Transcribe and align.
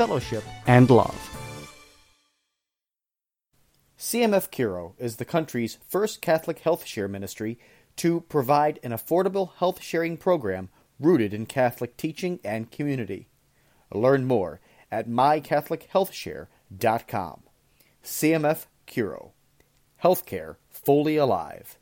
fellowship, 0.00 0.42
and 0.66 0.88
love. 0.88 1.20
CMF 3.98 4.50
Curo 4.50 4.94
is 4.98 5.16
the 5.16 5.26
country's 5.26 5.76
first 5.86 6.22
Catholic 6.22 6.60
health 6.60 6.86
share 6.86 7.06
ministry 7.06 7.58
to 7.96 8.22
provide 8.22 8.80
an 8.82 8.92
affordable 8.92 9.52
health 9.56 9.82
sharing 9.82 10.16
program 10.16 10.70
rooted 10.98 11.34
in 11.34 11.44
Catholic 11.44 11.98
teaching 11.98 12.40
and 12.42 12.70
community. 12.70 13.28
Learn 13.92 14.24
more 14.24 14.60
at 14.90 15.06
mycatholichealthshare.com. 15.06 17.42
CMF 18.02 18.64
Curo. 18.86 19.32
Healthcare 20.02 20.56
fully 20.70 21.18
alive. 21.18 21.78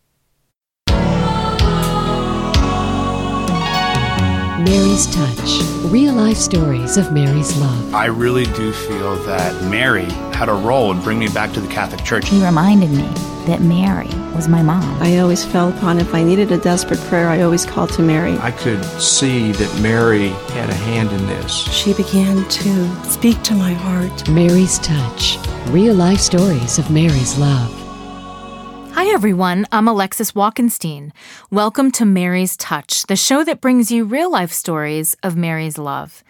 Mary's 4.68 5.06
Touch. 5.06 5.62
Real 5.90 6.12
life 6.12 6.36
stories 6.36 6.98
of 6.98 7.10
Mary's 7.10 7.56
love. 7.56 7.94
I 7.94 8.04
really 8.04 8.44
do 8.44 8.70
feel 8.70 9.16
that 9.24 9.70
Mary 9.70 10.04
had 10.34 10.50
a 10.50 10.52
role 10.52 10.92
in 10.92 11.00
bringing 11.00 11.26
me 11.26 11.32
back 11.32 11.54
to 11.54 11.60
the 11.62 11.68
Catholic 11.68 12.04
Church. 12.04 12.28
He 12.28 12.44
reminded 12.44 12.90
me 12.90 13.08
that 13.46 13.62
Mary 13.62 14.10
was 14.34 14.46
my 14.46 14.62
mom. 14.62 15.02
I 15.02 15.20
always 15.20 15.42
fell 15.42 15.70
upon 15.70 15.98
if 15.98 16.14
I 16.14 16.22
needed 16.22 16.52
a 16.52 16.58
desperate 16.58 17.00
prayer, 17.08 17.30
I 17.30 17.40
always 17.40 17.64
called 17.64 17.92
to 17.94 18.02
Mary. 18.02 18.36
I 18.40 18.50
could 18.50 18.84
see 19.00 19.52
that 19.52 19.80
Mary 19.80 20.28
had 20.52 20.68
a 20.68 20.74
hand 20.74 21.12
in 21.12 21.26
this. 21.26 21.50
She 21.72 21.94
began 21.94 22.46
to 22.46 23.04
speak 23.06 23.42
to 23.44 23.54
my 23.54 23.72
heart. 23.72 24.28
Mary's 24.28 24.78
Touch. 24.80 25.38
Real 25.68 25.94
life 25.94 26.20
stories 26.20 26.78
of 26.78 26.90
Mary's 26.90 27.38
love. 27.38 27.87
Hi, 28.98 29.14
everyone. 29.14 29.64
I'm 29.70 29.86
Alexis 29.86 30.32
Walkenstein. 30.32 31.12
Welcome 31.52 31.92
to 31.92 32.04
Mary's 32.04 32.56
Touch, 32.56 33.06
the 33.06 33.14
show 33.14 33.44
that 33.44 33.60
brings 33.60 33.92
you 33.92 34.04
real 34.04 34.28
life 34.28 34.50
stories 34.50 35.16
of 35.22 35.36
Mary's 35.36 35.78
love. 35.78 36.24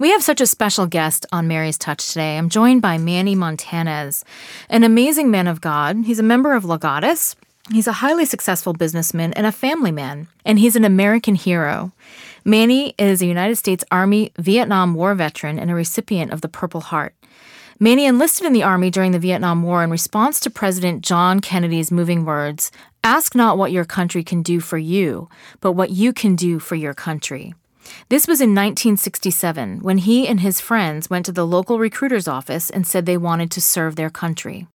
We 0.00 0.10
have 0.10 0.24
such 0.24 0.40
a 0.40 0.46
special 0.48 0.88
guest 0.88 1.26
on 1.30 1.46
Mary's 1.46 1.78
Touch 1.78 2.08
today. 2.08 2.36
I'm 2.36 2.48
joined 2.48 2.82
by 2.82 2.98
Manny 2.98 3.36
Montanez, 3.36 4.24
an 4.68 4.82
amazing 4.82 5.30
man 5.30 5.46
of 5.46 5.60
God. 5.60 6.06
He's 6.06 6.18
a 6.18 6.24
member 6.24 6.54
of 6.54 6.64
La 6.64 6.76
Legatus. 6.76 7.36
He's 7.70 7.86
a 7.86 7.92
highly 8.02 8.24
successful 8.24 8.72
businessman 8.72 9.32
and 9.34 9.46
a 9.46 9.52
family 9.52 9.92
man, 9.92 10.26
and 10.44 10.58
he's 10.58 10.74
an 10.74 10.84
American 10.84 11.36
hero. 11.36 11.92
Manny 12.44 12.94
is 12.98 13.22
a 13.22 13.26
United 13.26 13.54
States 13.54 13.84
Army 13.92 14.32
Vietnam 14.36 14.94
War 14.94 15.14
veteran 15.14 15.56
and 15.56 15.70
a 15.70 15.74
recipient 15.76 16.32
of 16.32 16.40
the 16.40 16.48
Purple 16.48 16.80
Heart. 16.80 17.14
Manny 17.80 18.06
enlisted 18.06 18.44
in 18.44 18.52
the 18.52 18.64
Army 18.64 18.90
during 18.90 19.12
the 19.12 19.20
Vietnam 19.20 19.62
War 19.62 19.84
in 19.84 19.90
response 19.90 20.40
to 20.40 20.50
President 20.50 21.04
John 21.04 21.38
Kennedy's 21.38 21.92
moving 21.92 22.24
words 22.24 22.72
Ask 23.04 23.36
not 23.36 23.56
what 23.56 23.70
your 23.70 23.84
country 23.84 24.24
can 24.24 24.42
do 24.42 24.58
for 24.58 24.78
you, 24.78 25.28
but 25.60 25.72
what 25.72 25.90
you 25.90 26.12
can 26.12 26.34
do 26.34 26.58
for 26.58 26.74
your 26.74 26.92
country. 26.92 27.54
This 28.08 28.26
was 28.26 28.40
in 28.40 28.50
1967 28.50 29.78
when 29.78 29.98
he 29.98 30.26
and 30.26 30.40
his 30.40 30.60
friends 30.60 31.08
went 31.08 31.24
to 31.26 31.32
the 31.32 31.46
local 31.46 31.78
recruiter's 31.78 32.26
office 32.26 32.68
and 32.68 32.84
said 32.84 33.06
they 33.06 33.16
wanted 33.16 33.52
to 33.52 33.60
serve 33.60 33.94
their 33.94 34.10
country. 34.10 34.66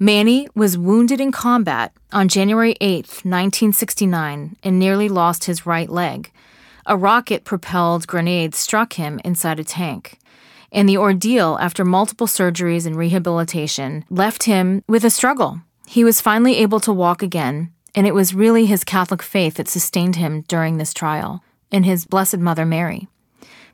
Manny 0.00 0.48
was 0.56 0.76
wounded 0.76 1.20
in 1.20 1.30
combat 1.30 1.92
on 2.12 2.26
January 2.26 2.74
8, 2.80 3.06
1969, 3.22 4.56
and 4.64 4.78
nearly 4.80 5.08
lost 5.08 5.44
his 5.44 5.64
right 5.64 5.88
leg. 5.88 6.32
A 6.86 6.96
rocket 6.96 7.44
propelled 7.44 8.08
grenade 8.08 8.56
struck 8.56 8.94
him 8.94 9.20
inside 9.24 9.60
a 9.60 9.64
tank 9.64 10.18
and 10.72 10.88
the 10.88 10.98
ordeal 10.98 11.58
after 11.60 11.84
multiple 11.84 12.26
surgeries 12.26 12.86
and 12.86 12.96
rehabilitation 12.96 14.04
left 14.10 14.44
him 14.44 14.82
with 14.88 15.04
a 15.04 15.10
struggle. 15.10 15.60
He 15.86 16.04
was 16.04 16.20
finally 16.20 16.56
able 16.56 16.80
to 16.80 16.92
walk 16.92 17.22
again, 17.22 17.72
and 17.94 18.06
it 18.06 18.14
was 18.14 18.34
really 18.34 18.66
his 18.66 18.84
Catholic 18.84 19.22
faith 19.22 19.54
that 19.54 19.68
sustained 19.68 20.16
him 20.16 20.42
during 20.48 20.76
this 20.76 20.92
trial, 20.92 21.42
and 21.72 21.86
his 21.86 22.04
Blessed 22.04 22.38
Mother 22.38 22.66
Mary. 22.66 23.08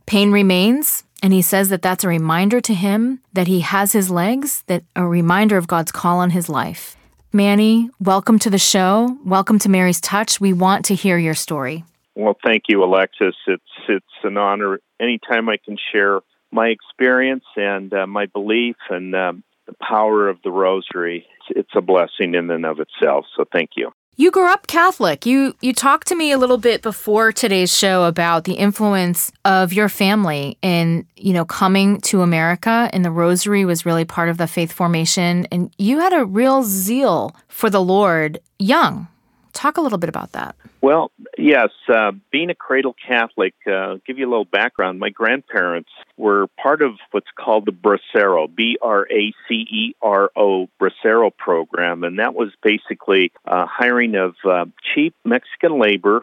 Pain 0.07 0.31
remains, 0.31 1.05
and 1.23 1.33
he 1.33 1.43
says 1.43 1.71
that 1.71 1.83
that's 1.83 2.05
a 2.05 2.09
reminder 2.09 2.61
to 2.61 2.75
him 2.75 3.21
that 3.33 3.47
he 3.47 3.61
has 3.61 3.93
his 3.93 4.11
legs, 4.11 4.63
that 4.67 4.85
a 4.95 5.07
reminder 5.07 5.57
of 5.57 5.67
God's 5.67 5.91
call 5.91 6.19
on 6.19 6.31
his 6.31 6.49
life. 6.49 6.97
Manny, 7.33 7.91
welcome 7.99 8.39
to 8.39 8.51
the 8.51 8.59
show. 8.59 9.19
Welcome 9.25 9.59
to 9.61 9.69
Mary's 9.69 10.01
Touch. 10.01 10.41
We 10.41 10.53
want 10.53 10.85
to 10.85 10.95
hear 10.95 11.19
your 11.19 11.35
story. 11.35 11.85
Well, 12.15 12.37
thank 12.45 12.65
you, 12.69 12.85
Alexis. 12.85 13.35
It's 13.49 13.63
it's 13.89 14.07
an 14.23 14.37
honor 14.37 14.79
anytime 15.01 15.49
I 15.49 15.57
can 15.57 15.77
share 15.93 16.21
my 16.55 16.69
experience 16.69 17.45
and 17.57 17.93
uh, 17.93 18.07
my 18.07 18.27
belief 18.27 18.77
and 18.89 19.15
um, 19.15 19.43
the 19.67 19.75
power 19.83 20.29
of 20.29 20.39
the 20.43 20.51
rosary. 20.51 21.27
It's, 21.37 21.59
it's 21.59 21.77
a 21.77 21.81
blessing 21.83 22.35
in 22.35 22.51
and 22.51 22.65
of 22.65 22.79
itself. 22.81 23.27
So 23.37 23.45
thank 23.53 23.71
you. 23.77 23.93
You 24.17 24.31
grew 24.31 24.49
up 24.49 24.69
Catholic. 24.69 25.27
You 25.27 25.57
you 25.61 25.73
talked 25.73 26.07
to 26.07 26.15
me 26.15 26.31
a 26.31 26.39
little 26.39 26.57
bit 26.57 26.83
before 26.83 27.33
today's 27.33 27.77
show 27.77 28.05
about 28.05 28.45
the 28.45 28.53
influence 28.53 29.33
of 29.45 29.73
your 29.73 29.89
family 29.89 30.57
in, 30.63 31.05
you 31.17 31.33
know, 31.33 31.45
coming 31.45 32.01
to 32.03 32.23
America 32.23 32.89
and 32.93 33.05
the 33.05 33.11
rosary 33.11 33.65
was 33.65 33.85
really 33.85 34.05
part 34.05 34.29
of 34.29 34.39
the 34.39 34.47
faith 34.47 34.71
formation 34.71 35.49
and 35.51 35.75
you 35.79 35.99
had 35.99 36.13
a 36.13 36.25
real 36.25 36.63
zeal 36.63 37.35
for 37.49 37.69
the 37.69 37.83
Lord 37.83 38.39
young. 38.61 39.09
Talk 39.55 39.79
a 39.79 39.81
little 39.81 39.99
bit 39.99 40.09
about 40.09 40.33
that. 40.33 40.57
Well, 40.83 41.11
yes, 41.39 41.71
uh, 41.89 42.13
being 42.31 42.51
a 42.51 42.55
cradle 42.55 42.95
Catholic, 43.07 43.55
uh, 43.67 43.97
give 44.07 44.19
you 44.19 44.29
a 44.29 44.31
little 44.31 44.45
background. 44.45 44.99
My 44.99 45.09
grandparents 45.09 45.89
were 46.17 46.49
part 46.61 46.83
of 46.83 46.97
what's 47.13 47.31
called 47.39 47.65
the 47.65 47.73
Bracero, 47.73 48.55
B 48.55 48.77
R 48.83 49.07
A 49.11 49.33
C 49.49 49.55
E 49.55 49.95
R 50.03 50.31
O, 50.37 50.69
Bracero 50.79 51.31
program, 51.35 52.05
and 52.05 52.19
that 52.19 52.35
was 52.35 52.51
basically 52.63 53.33
uh, 53.47 53.65
hiring 53.67 54.17
of 54.17 54.35
uh, 54.45 54.67
cheap 54.95 55.15
Mexican 55.25 55.79
labor 55.79 56.23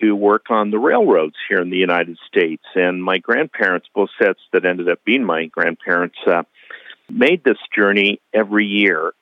to 0.00 0.16
work 0.16 0.46
on 0.50 0.70
the 0.70 0.78
railroads 0.78 1.36
here 1.48 1.60
in 1.60 1.70
the 1.70 1.76
United 1.76 2.18
States. 2.26 2.64
And 2.74 3.02
my 3.02 3.18
grandparents, 3.18 3.88
both 3.94 4.10
sets 4.20 4.40
that 4.52 4.64
ended 4.64 4.88
up 4.88 5.04
being 5.04 5.24
my 5.24 5.46
grandparents, 5.46 6.16
uh, 6.26 6.42
made 7.10 7.44
this 7.44 7.58
journey 7.74 8.20
every 8.32 8.66
year 8.66 9.12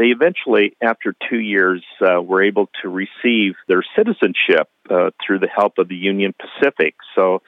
they 0.00 0.06
eventually, 0.06 0.74
after 0.80 1.14
two 1.28 1.38
years, 1.38 1.84
uh, 2.00 2.22
were 2.22 2.42
able 2.42 2.70
to 2.80 2.88
receive 2.88 3.54
their 3.68 3.84
citizenship 3.94 4.70
uh, 4.88 5.10
through 5.24 5.40
the 5.40 5.48
help 5.54 5.76
of 5.76 5.88
the 5.88 5.94
Union 5.94 6.32
Pacific. 6.32 6.94
So 7.14 7.42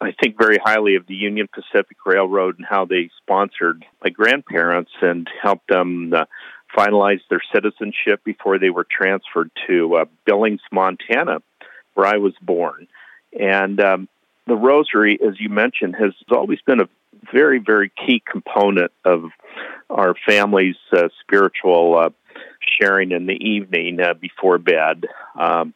I 0.00 0.12
think 0.12 0.38
very 0.38 0.58
highly 0.64 0.94
of 0.94 1.08
the 1.08 1.16
Union 1.16 1.48
Pacific 1.52 1.96
Railroad 2.06 2.56
and 2.58 2.64
how 2.64 2.84
they 2.84 3.10
sponsored 3.20 3.84
my 4.00 4.10
grandparents 4.10 4.92
and 5.02 5.28
helped 5.42 5.66
them 5.68 6.12
uh, 6.14 6.26
finalize 6.76 7.18
their 7.30 7.42
citizenship 7.52 8.22
before 8.24 8.60
they 8.60 8.70
were 8.70 8.86
transferred 8.88 9.50
to 9.66 9.96
uh, 9.96 10.04
Billings, 10.24 10.60
Montana, 10.70 11.42
where 11.94 12.06
I 12.06 12.18
was 12.18 12.34
born. 12.40 12.86
And 13.36 13.80
um, 13.80 14.08
the 14.46 14.54
Rosary, 14.54 15.18
as 15.20 15.40
you 15.40 15.48
mentioned, 15.48 15.96
has 15.98 16.12
always 16.30 16.60
been 16.64 16.80
a 16.80 16.88
very, 17.32 17.58
very 17.58 17.90
key 18.06 18.22
component 18.30 18.92
of 19.04 19.24
our 19.90 20.14
family's 20.26 20.76
uh, 20.92 21.08
spiritual 21.20 21.98
uh, 21.98 22.10
sharing 22.80 23.12
in 23.12 23.26
the 23.26 23.34
evening 23.34 24.00
uh, 24.00 24.14
before 24.14 24.58
bed. 24.58 25.04
Um, 25.38 25.74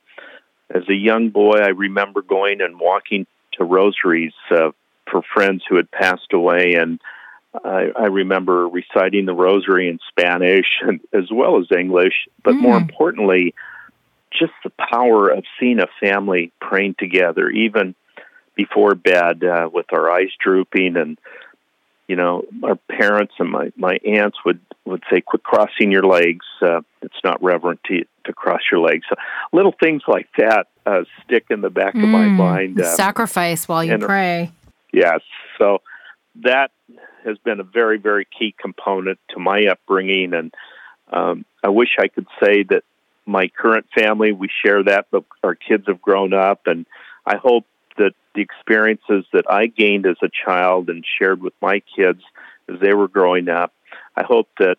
as 0.71 0.83
a 0.89 0.95
young 0.95 1.31
boy, 1.31 1.59
I 1.59 1.69
remember 1.69 2.23
going 2.23 2.61
and 2.61 2.79
walking 2.79 3.27
to 3.59 3.65
rosaries 3.65 4.33
uh, 4.51 4.71
for 5.11 5.23
friends 5.35 5.63
who 5.69 5.77
had 5.77 5.91
passed 5.91 6.33
away, 6.33 6.75
and 6.75 7.01
I, 7.65 7.89
I 7.99 8.07
remember 8.07 8.69
reciting 8.69 9.27
the 9.27 9.35
rosary 9.35 9.89
in 9.89 9.99
Spanish 10.09 10.67
and, 10.83 11.01
as 11.13 11.31
well 11.31 11.61
as 11.61 11.67
English. 11.77 12.29
But 12.43 12.55
mm. 12.55 12.61
more 12.61 12.77
importantly, 12.77 13.55
just 14.33 14.53
the 14.65 14.73
power 14.91 15.29
of 15.29 15.45
seeing 15.61 15.79
a 15.79 15.89
family 16.01 16.53
praying 16.61 16.97
together, 16.99 17.51
even 17.51 17.95
before 18.55 18.95
bed, 18.95 19.43
uh, 19.45 19.69
with 19.73 19.87
our 19.93 20.11
eyes 20.11 20.31
drooping 20.41 20.97
and 20.97 21.19
you 22.09 22.17
know, 22.17 22.45
our 22.63 22.77
parents 22.91 23.33
and 23.39 23.51
my, 23.51 23.73
my 23.75 23.97
aunts 24.07 24.37
would, 24.45 24.61
would 24.85 25.03
say, 25.11 25.23
quit 25.23 25.43
crossing 25.43 25.91
your 25.91 26.03
legs. 26.03 26.45
Uh, 26.61 26.81
it's 27.01 27.17
not 27.25 27.43
reverent 27.43 27.81
to, 27.85 28.05
to 28.25 28.33
cross 28.35 28.61
your 28.71 28.81
legs. 28.81 29.05
So 29.09 29.15
little 29.53 29.75
things 29.83 30.03
like 30.07 30.29
that 30.37 30.67
uh, 30.85 31.05
stick 31.25 31.47
in 31.49 31.63
the 31.63 31.71
back 31.71 31.95
mm, 31.95 32.03
of 32.03 32.09
my 32.11 32.25
mm, 32.25 32.37
mind. 32.37 32.81
Uh, 32.81 32.95
sacrifice 32.97 33.67
while 33.67 33.83
you 33.83 33.95
and, 33.95 34.03
pray. 34.03 34.51
Yes. 34.93 35.21
So 35.59 35.81
that 36.43 36.71
has 37.25 37.39
been 37.39 37.61
a 37.61 37.65
very, 37.65 37.99
very 37.99 38.27
key 38.39 38.55
component 38.61 39.19
to 39.31 39.39
my 39.39 39.67
upbringing. 39.71 40.35
And 40.35 40.53
um, 41.11 41.47
I 41.65 41.69
wish 41.69 41.97
I 41.99 42.09
could 42.09 42.27
say 42.43 42.65
that 42.65 42.83
my 43.25 43.49
current 43.57 43.87
family, 43.97 44.33
we 44.33 44.51
share 44.65 44.83
that, 44.85 45.07
but 45.11 45.25
our 45.43 45.55
kids 45.55 45.85
have 45.87 46.03
grown 46.03 46.35
up. 46.35 46.67
And 46.67 46.85
I 47.25 47.37
hope 47.37 47.65
that 48.03 48.15
the 48.35 48.43
experiences 48.43 49.25
that 49.33 49.45
I 49.49 49.67
gained 49.67 50.07
as 50.07 50.17
a 50.23 50.29
child 50.45 50.91
and 50.91 51.05
shared 51.19 51.41
with 51.41 51.55
my 51.63 51.83
kids 51.97 52.21
as 52.69 52.81
they 52.81 52.93
were 52.93 53.09
growing 53.09 53.49
up. 53.49 53.73
I 54.17 54.25
hope 54.25 54.49
that 54.59 54.77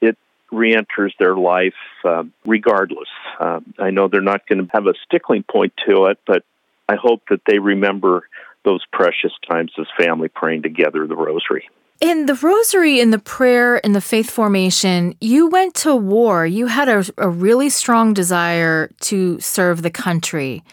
it 0.00 0.18
re-enters 0.50 1.14
their 1.18 1.36
life 1.36 1.74
uh, 2.04 2.24
regardless. 2.44 3.08
Uh, 3.38 3.60
I 3.78 3.90
know 3.90 4.08
they're 4.08 4.20
not 4.20 4.46
going 4.48 4.66
to 4.66 4.70
have 4.72 4.86
a 4.86 4.94
stickling 5.06 5.44
point 5.44 5.72
to 5.88 6.06
it, 6.06 6.18
but 6.26 6.44
I 6.88 6.96
hope 6.96 7.22
that 7.30 7.42
they 7.46 7.58
remember 7.58 8.28
those 8.64 8.84
precious 8.92 9.32
times 9.48 9.72
as 9.78 9.86
family 9.96 10.28
praying 10.28 10.62
together 10.62 11.06
the 11.06 11.16
rosary. 11.16 11.68
In 12.00 12.26
the 12.26 12.34
rosary, 12.34 12.98
in 12.98 13.10
the 13.10 13.20
prayer, 13.20 13.76
in 13.76 13.92
the 13.92 14.00
faith 14.00 14.28
formation, 14.28 15.14
you 15.20 15.46
went 15.46 15.74
to 15.76 15.94
war. 15.94 16.44
You 16.44 16.66
had 16.66 16.88
a, 16.88 17.04
a 17.18 17.28
really 17.28 17.70
strong 17.70 18.12
desire 18.14 18.90
to 19.02 19.38
serve 19.38 19.82
the 19.82 19.90
country. 19.90 20.64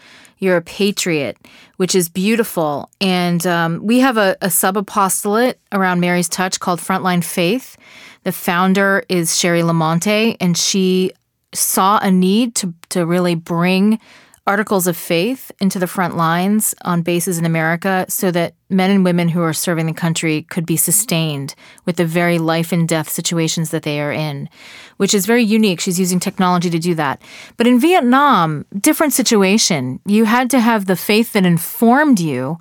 You're 0.42 0.58
a 0.58 0.62
patriot, 0.62 1.38
which 1.78 1.96
is 1.96 2.10
beautiful. 2.10 2.90
And 3.00 3.46
um, 3.48 3.80
we 3.86 4.00
have 4.00 4.18
a, 4.18 4.36
a 4.42 4.50
sub 4.50 4.76
apostolate 4.76 5.60
around 5.72 6.02
Mary's 6.02 6.28
Touch 6.28 6.60
called 6.60 6.80
Frontline 6.80 7.24
Faith. 7.24 7.78
The 8.24 8.32
founder 8.32 9.04
is 9.08 9.38
Sherry 9.38 9.62
Lamonte, 9.62 10.36
and 10.42 10.58
she 10.58 11.12
saw 11.54 12.00
a 12.02 12.12
need 12.12 12.56
to, 12.56 12.74
to 12.90 13.06
really 13.06 13.36
bring 13.36 14.00
articles 14.48 14.88
of 14.88 14.98
faith 14.98 15.52
into 15.60 15.78
the 15.78 15.88
front 15.88 16.18
lines 16.18 16.74
on 16.84 17.04
bases 17.04 17.38
in 17.38 17.46
America 17.46 18.06
so 18.10 18.32
that 18.32 18.56
men 18.70 18.90
and 18.90 19.04
women 19.04 19.30
who 19.30 19.42
are 19.42 19.54
serving 19.54 19.86
the 19.86 19.94
country 19.94 20.44
could 20.44 20.66
be 20.66 20.78
sustained 20.78 21.54
with 21.86 21.98
the 21.98 22.06
very 22.06 22.40
life 22.40 22.72
and 22.72 22.88
death 22.88 23.08
situations 23.08 23.70
that 23.70 23.84
they 23.84 24.02
are 24.02 24.12
in, 24.12 24.50
which 24.98 25.14
is 25.14 25.26
very 25.26 25.44
unique. 25.44 25.80
She's 25.80 26.00
using 26.00 26.20
technology 26.20 26.70
to 26.72 26.80
do 26.80 26.96
that. 26.96 27.22
But 27.58 27.68
in 27.68 27.80
Vietnam, 27.80 28.66
different 28.80 29.14
situation. 29.14 30.00
You 30.06 30.26
had 30.26 30.50
to 30.52 30.60
have 30.60 30.86
the 30.86 30.96
faith 30.96 31.34
that 31.34 31.46
informed 31.46 32.20
you 32.20 32.58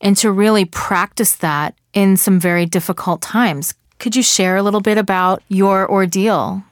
and 0.00 0.16
to 0.18 0.30
really 0.30 0.66
practice 0.66 1.36
that 1.36 1.74
in 1.94 2.16
some 2.16 2.40
very 2.40 2.66
difficult 2.66 3.22
times. 3.22 3.74
Could 3.98 4.16
you 4.16 4.22
share 4.22 4.56
a 4.56 4.62
little 4.62 4.80
bit 4.80 4.98
about 4.98 5.42
your 5.48 5.90
ordeal? 5.90 6.62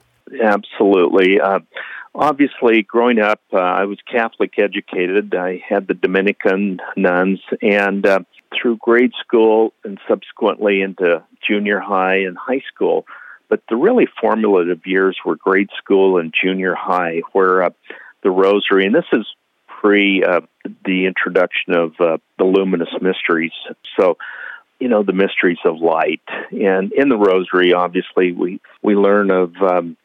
Absolutely. 0.43 1.41
Uh, 1.41 1.61
obviously, 2.15 2.83
growing 2.83 3.19
up, 3.19 3.41
uh, 3.53 3.59
I 3.59 3.85
was 3.85 3.99
Catholic 4.11 4.55
educated. 4.59 5.35
I 5.35 5.62
had 5.67 5.87
the 5.87 5.95
Dominican 5.95 6.81
nuns, 6.97 7.41
and 7.62 8.07
uh, 8.07 8.21
through 8.55 8.79
grade 8.79 9.12
school 9.21 9.73
and 9.85 9.99
subsequently 10.09 10.83
into 10.83 11.23
junior 11.47 11.81
high 11.81 12.17
and 12.17 12.37
high 12.37 12.62
school. 12.73 13.07
But 13.49 13.62
the 13.69 13.77
really 13.77 14.07
formative 14.21 14.87
years 14.87 15.19
were 15.25 15.37
grade 15.37 15.71
school 15.77 16.19
and 16.19 16.33
junior 16.33 16.75
high, 16.75 17.23
where 17.33 17.65
uh, 17.65 17.71
the 18.23 18.31
rosary, 18.31 18.87
and 18.87 18.95
this 18.95 19.05
is 19.13 19.27
pre 19.67 20.23
uh, 20.23 20.41
the 20.85 21.06
introduction 21.06 21.75
of 21.75 21.93
uh, 22.01 22.19
the 22.39 22.45
luminous 22.45 22.91
mysteries. 23.01 23.53
So, 23.99 24.19
you 24.79 24.89
know, 24.89 25.03
the 25.03 25.13
mysteries 25.13 25.59
of 25.65 25.79
light. 25.79 26.23
And 26.53 26.93
in 26.93 27.09
the 27.09 27.17
rosary, 27.17 27.73
obviously, 27.73 28.33
we, 28.33 28.61
we 28.83 28.95
learn 28.95 29.31
of, 29.31 29.55
um, 29.56 29.97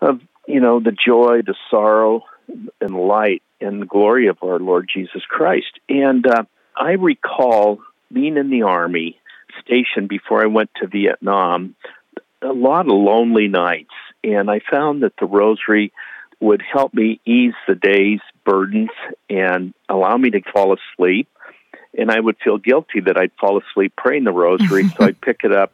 of 0.00 0.20
you 0.46 0.60
know, 0.60 0.80
the 0.80 0.92
joy, 0.92 1.42
the 1.44 1.54
sorrow, 1.70 2.22
and 2.80 2.94
light 2.94 3.42
and 3.60 3.82
the 3.82 3.86
glory 3.86 4.28
of 4.28 4.38
our 4.42 4.58
Lord 4.58 4.88
Jesus 4.92 5.22
Christ. 5.28 5.80
And 5.88 6.26
uh, 6.26 6.44
I 6.76 6.92
recall 6.92 7.80
being 8.12 8.36
in 8.36 8.50
the 8.50 8.62
Army, 8.62 9.18
stationed 9.60 10.08
before 10.08 10.42
I 10.42 10.46
went 10.46 10.70
to 10.80 10.86
Vietnam, 10.86 11.74
a 12.42 12.52
lot 12.52 12.86
of 12.86 12.92
lonely 12.92 13.48
nights. 13.48 13.90
And 14.22 14.50
I 14.50 14.60
found 14.70 15.02
that 15.02 15.14
the 15.18 15.26
rosary 15.26 15.92
would 16.40 16.62
help 16.62 16.92
me 16.92 17.20
ease 17.24 17.54
the 17.66 17.74
day's 17.74 18.20
burdens 18.44 18.90
and 19.30 19.72
allow 19.88 20.16
me 20.16 20.30
to 20.30 20.40
fall 20.52 20.74
asleep. 20.74 21.28
And 21.98 22.10
I 22.10 22.20
would 22.20 22.36
feel 22.44 22.58
guilty 22.58 23.00
that 23.06 23.16
I'd 23.16 23.32
fall 23.40 23.58
asleep 23.58 23.94
praying 23.96 24.24
the 24.24 24.32
rosary, 24.32 24.88
so 24.96 25.04
I'd 25.04 25.20
pick 25.20 25.40
it 25.44 25.52
up 25.52 25.72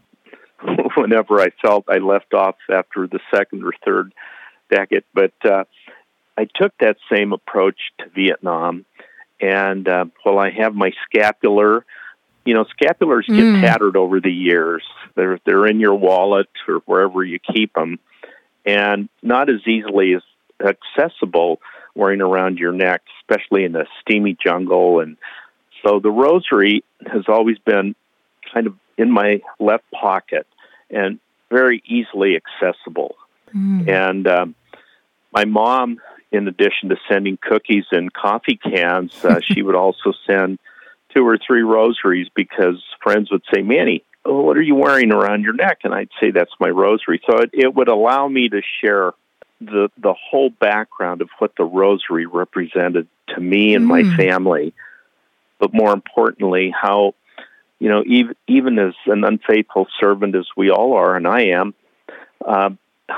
whenever 0.97 1.41
I 1.41 1.51
felt 1.61 1.87
I 1.89 1.99
left 1.99 2.33
off 2.33 2.57
after 2.71 3.07
the 3.07 3.21
second 3.35 3.65
or 3.65 3.73
third 3.85 4.13
decade. 4.73 5.05
But 5.15 5.33
uh, 5.45 5.65
I 6.37 6.47
took 6.55 6.73
that 6.79 6.97
same 7.13 7.33
approach 7.33 7.79
to 7.99 8.09
Vietnam. 8.09 8.85
And 9.41 9.89
uh, 9.89 10.07
while 10.23 10.39
I 10.39 10.51
have 10.51 10.75
my 10.75 10.93
scapular, 11.05 11.85
you 12.45 12.55
know, 12.55 12.65
scapulars 12.65 13.27
get 13.27 13.37
mm. 13.37 13.61
tattered 13.61 13.97
over 13.97 14.21
the 14.21 14.33
years. 14.33 14.83
They're 15.15 15.39
they're 15.45 15.67
in 15.67 15.81
your 15.81 15.95
wallet 15.95 16.49
or 16.67 16.77
wherever 16.87 17.23
you 17.25 17.39
keep 17.39 17.73
them, 17.75 17.99
and 18.65 19.09
not 19.23 19.49
as 19.49 19.67
easily 19.67 20.15
as 20.15 20.23
accessible 20.61 21.61
wearing 21.95 22.21
around 22.21 22.59
your 22.59 22.73
neck, 22.73 23.03
especially 23.21 23.65
in 23.65 23.73
the 23.73 23.87
steamy 24.01 24.37
jungle. 24.43 25.01
And 25.01 25.17
so 25.85 26.01
the 26.01 26.11
rosary 26.11 26.85
has 27.07 27.25
always 27.29 27.59
been 27.59 27.95
kind 28.53 28.67
of 28.67 28.75
in 28.97 29.11
my 29.11 29.43
left 29.59 29.85
pocket 29.91 30.47
and 30.91 31.19
very 31.51 31.83
easily 31.87 32.37
accessible. 32.37 33.17
Mm. 33.55 33.89
And 33.89 34.27
um, 34.27 34.55
my 35.33 35.45
mom, 35.45 36.01
in 36.31 36.49
addition 36.49 36.89
to 36.91 36.97
sending 37.11 37.39
cookies 37.41 37.85
and 37.91 38.13
coffee 38.13 38.57
cans, 38.57 39.25
uh, 39.25 39.41
she 39.43 39.63
would 39.63 39.75
also 39.77 40.13
send 40.27 40.59
two 41.15 41.27
or 41.27 41.39
three 41.39 41.63
rosaries 41.63 42.29
because 42.35 42.83
friends 43.03 43.31
would 43.31 43.43
say, 43.55 43.63
Manny, 43.63 44.05
oh, 44.25 44.43
what 44.43 44.57
are 44.57 44.63
you 44.63 44.75
wearing 44.75 45.13
around 45.13 45.43
your 45.43 45.55
neck? 45.55 45.81
And 45.85 45.95
I'd 45.95 46.09
say, 46.21 46.31
that's 46.31 46.53
my 46.59 46.69
rosary. 46.69 47.21
So 47.29 47.39
it, 47.39 47.51
it 47.53 47.75
would 47.75 47.89
allow 47.89 48.29
me 48.29 48.49
to 48.49 48.63
share 48.81 49.13
the, 49.61 49.91
the 49.99 50.15
whole 50.15 50.51
background 50.51 51.23
of 51.23 51.29
what 51.39 51.53
the 51.57 51.65
rosary 51.65 52.27
represented 52.27 53.09
to 53.29 53.41
me 53.41 53.75
and 53.75 53.85
mm. 53.85 53.89
my 53.89 54.17
family. 54.17 54.75
But 55.59 55.73
more 55.73 55.93
importantly, 55.93 56.73
how, 56.79 57.15
you 57.79 57.89
know, 57.89 58.03
even, 58.07 58.35
even 58.49 58.79
as 58.79 58.95
an 59.07 59.25
unfaithful 59.25 59.87
servant 60.01 60.35
as 60.35 60.47
we 60.57 60.71
all 60.71 60.95
are, 60.95 61.15
and 61.15 61.27
I 61.27 61.43
am, 61.49 61.75
uh, 62.45 62.71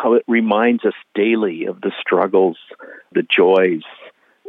how 0.03 0.15
it 0.15 0.25
reminds 0.27 0.85
us 0.85 0.95
daily 1.15 1.67
of 1.67 1.81
the 1.81 1.93
struggles, 2.01 2.57
the 3.13 3.23
joys, 3.23 3.83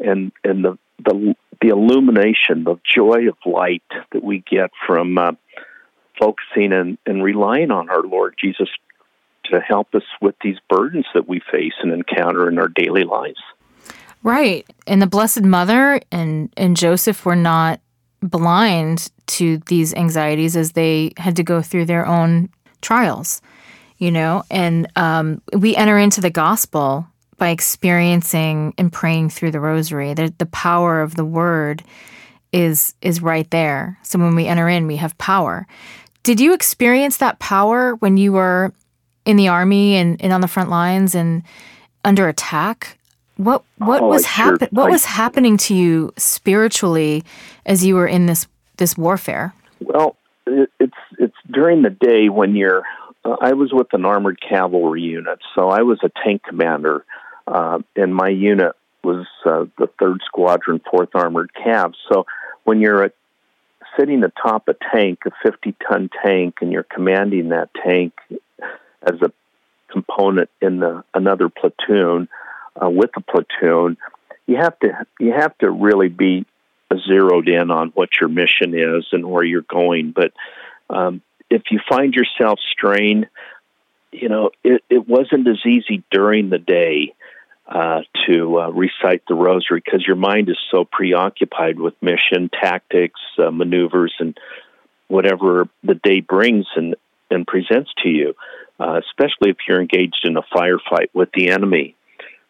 and 0.04 0.32
and 0.44 0.64
the 0.64 0.78
the, 1.04 1.36
the 1.62 1.68
illumination, 1.70 2.64
the 2.64 2.80
joy 2.86 3.28
of 3.28 3.36
light 3.46 3.84
that 4.12 4.24
we 4.24 4.44
get 4.50 4.72
from 4.86 5.18
uh, 5.18 5.32
focusing 6.20 6.72
and, 6.72 6.98
and 7.06 7.24
relying 7.24 7.72
on 7.72 7.90
our 7.90 8.02
Lord 8.02 8.36
Jesus 8.42 8.70
to 9.46 9.60
help 9.60 9.94
us 9.94 10.04
with 10.22 10.36
these 10.44 10.58
burdens 10.70 11.06
that 11.14 11.28
we 11.28 11.42
face 11.52 11.74
and 11.82 11.92
encounter 11.92 12.50
in 12.50 12.58
our 12.58 12.68
daily 12.70 13.04
lives. 13.04 13.42
Right. 14.24 14.66
And 14.88 15.02
the 15.02 15.08
Blessed 15.08 15.44
Mother 15.44 16.02
and, 16.12 16.52
and 16.58 16.76
Joseph 16.76 17.26
were 17.26 17.36
not 17.36 17.80
blind 18.22 19.12
to 19.28 19.58
these 19.68 19.94
anxieties 19.94 20.56
as 20.56 20.72
they 20.72 21.12
had 21.18 21.36
to 21.36 21.44
go 21.44 21.62
through 21.62 21.86
their 21.86 22.08
own 22.08 22.50
trials 22.82 23.42
you 23.98 24.12
know, 24.12 24.44
and 24.50 24.88
um, 24.96 25.42
we 25.54 25.76
enter 25.76 25.98
into 25.98 26.22
the 26.22 26.30
gospel 26.30 27.08
by 27.38 27.50
experiencing 27.50 28.74
and 28.78 28.92
praying 28.92 29.30
through 29.30 29.52
the 29.52 29.60
rosary. 29.60 30.14
The, 30.14 30.34
the 30.38 30.46
power 30.46 31.02
of 31.02 31.16
the 31.16 31.26
word 31.26 31.84
is 32.52 32.94
is 33.02 33.22
right 33.22 33.50
there. 33.52 33.98
So 34.04 34.18
when 34.20 34.36
we 34.36 34.48
enter 34.48 34.70
in, 34.70 34.88
we 34.88 34.96
have 34.98 35.18
power. 35.18 35.68
Did 36.24 36.40
you 36.40 36.54
experience 36.54 37.18
that 37.18 37.40
power 37.40 37.96
when 37.96 38.18
you 38.18 38.32
were 38.32 38.74
in 39.26 39.38
the 39.38 39.48
army 39.48 39.96
and, 39.96 40.22
and 40.22 40.32
on 40.32 40.42
the 40.42 40.48
front 40.48 40.70
lines 40.70 41.14
and 41.16 41.44
under 42.04 42.28
attack? 42.28 42.98
What 43.38 43.64
what 43.78 44.02
oh, 44.02 44.08
was 44.08 44.22
sure, 44.24 44.32
happen 44.32 44.70
what 44.72 44.88
I, 44.88 44.92
was 44.92 45.04
happening 45.04 45.58
to 45.58 45.76
you 45.76 46.14
spiritually 46.18 47.24
as 47.66 47.84
you 47.84 47.96
were 47.96 48.08
in 48.08 48.28
this 48.28 48.48
this 48.78 48.98
warfare? 48.98 49.54
Well, 49.82 50.16
it, 50.48 50.70
it's 50.80 50.94
it's 51.20 51.36
during 51.52 51.82
the 51.82 51.90
day 51.90 52.30
when 52.30 52.56
you're 52.56 52.84
I 53.26 53.54
was 53.54 53.74
with 53.74 53.88
an 53.94 54.06
armored 54.06 54.40
cavalry 54.40 55.02
unit, 55.02 55.40
so 55.56 55.70
I 55.70 55.82
was 55.82 56.00
a 56.04 56.12
tank 56.24 56.44
commander, 56.44 57.06
uh, 57.48 57.80
and 57.96 58.14
my 58.14 58.30
unit 58.30 58.74
was 59.04 59.26
uh, 59.46 59.66
the 59.78 59.88
Third 60.00 60.22
Squadron, 60.26 60.82
Fourth 60.90 61.10
Armored 61.14 61.52
Cav. 61.54 61.94
So 62.12 62.26
when 62.64 62.82
you're 62.82 63.04
at, 63.04 63.14
sitting 63.98 64.24
atop 64.24 64.68
a 64.68 64.76
tank, 64.94 65.20
a 65.26 65.48
50-ton 65.48 66.10
tank, 66.24 66.56
and 66.62 66.72
you're 66.72 66.84
commanding 66.84 67.50
that 67.50 67.70
tank 67.84 68.14
as 69.02 69.22
a 69.22 69.32
component 69.92 70.50
in 70.62 70.80
the, 70.80 71.04
another 71.14 71.50
platoon 71.50 72.28
uh, 72.82 72.90
with 72.90 73.12
the 73.16 73.22
platoon, 73.22 73.98
you 74.48 74.58
have 74.58 74.78
to 74.80 75.06
you 75.20 75.32
have 75.32 75.58
to 75.60 75.72
really 75.72 76.10
be 76.10 76.46
zeroed 77.08 77.48
in 77.48 77.72
on 77.72 77.90
what 77.96 78.10
your 78.20 78.30
mission 78.30 78.76
is 78.76 79.08
and 79.12 79.26
where 79.26 79.44
you're 79.44 79.62
going. 79.62 80.12
But 80.12 80.34
um, 80.90 81.22
if 81.50 81.64
you 81.72 81.80
find 81.88 82.14
yourself 82.14 82.60
strained, 82.72 83.28
you 84.12 84.30
know, 84.30 84.52
it, 84.64 84.84
it 84.90 85.08
wasn't 85.08 85.48
as 85.48 85.60
easy 85.66 86.04
during 86.12 86.50
the 86.50 86.58
day 86.58 87.14
uh, 87.68 88.02
to 88.28 88.60
uh, 88.60 88.70
recite 88.70 89.24
the 89.28 89.36
rosary 89.36 89.82
because 89.84 90.06
your 90.06 90.16
mind 90.16 90.50
is 90.50 90.58
so 90.72 90.86
preoccupied 90.86 91.80
with 91.80 91.94
mission, 92.02 92.50
tactics, 92.50 93.20
uh, 93.40 93.52
maneuvers, 93.52 94.14
and 94.20 94.38
whatever 95.08 95.68
the 95.84 95.96
day 95.96 96.22
brings 96.22 96.66
and, 96.76 96.96
and 97.30 97.46
presents 97.46 97.92
to 98.04 98.10
you, 98.10 98.34
uh, 98.80 99.00
especially 99.00 99.50
if 99.50 99.58
you're 99.68 99.82
engaged 99.82 100.22
in 100.24 100.38
a 100.38 100.44
firefight 100.56 101.10
with 101.14 101.30
the 101.34 101.50
enemy. 101.50 101.96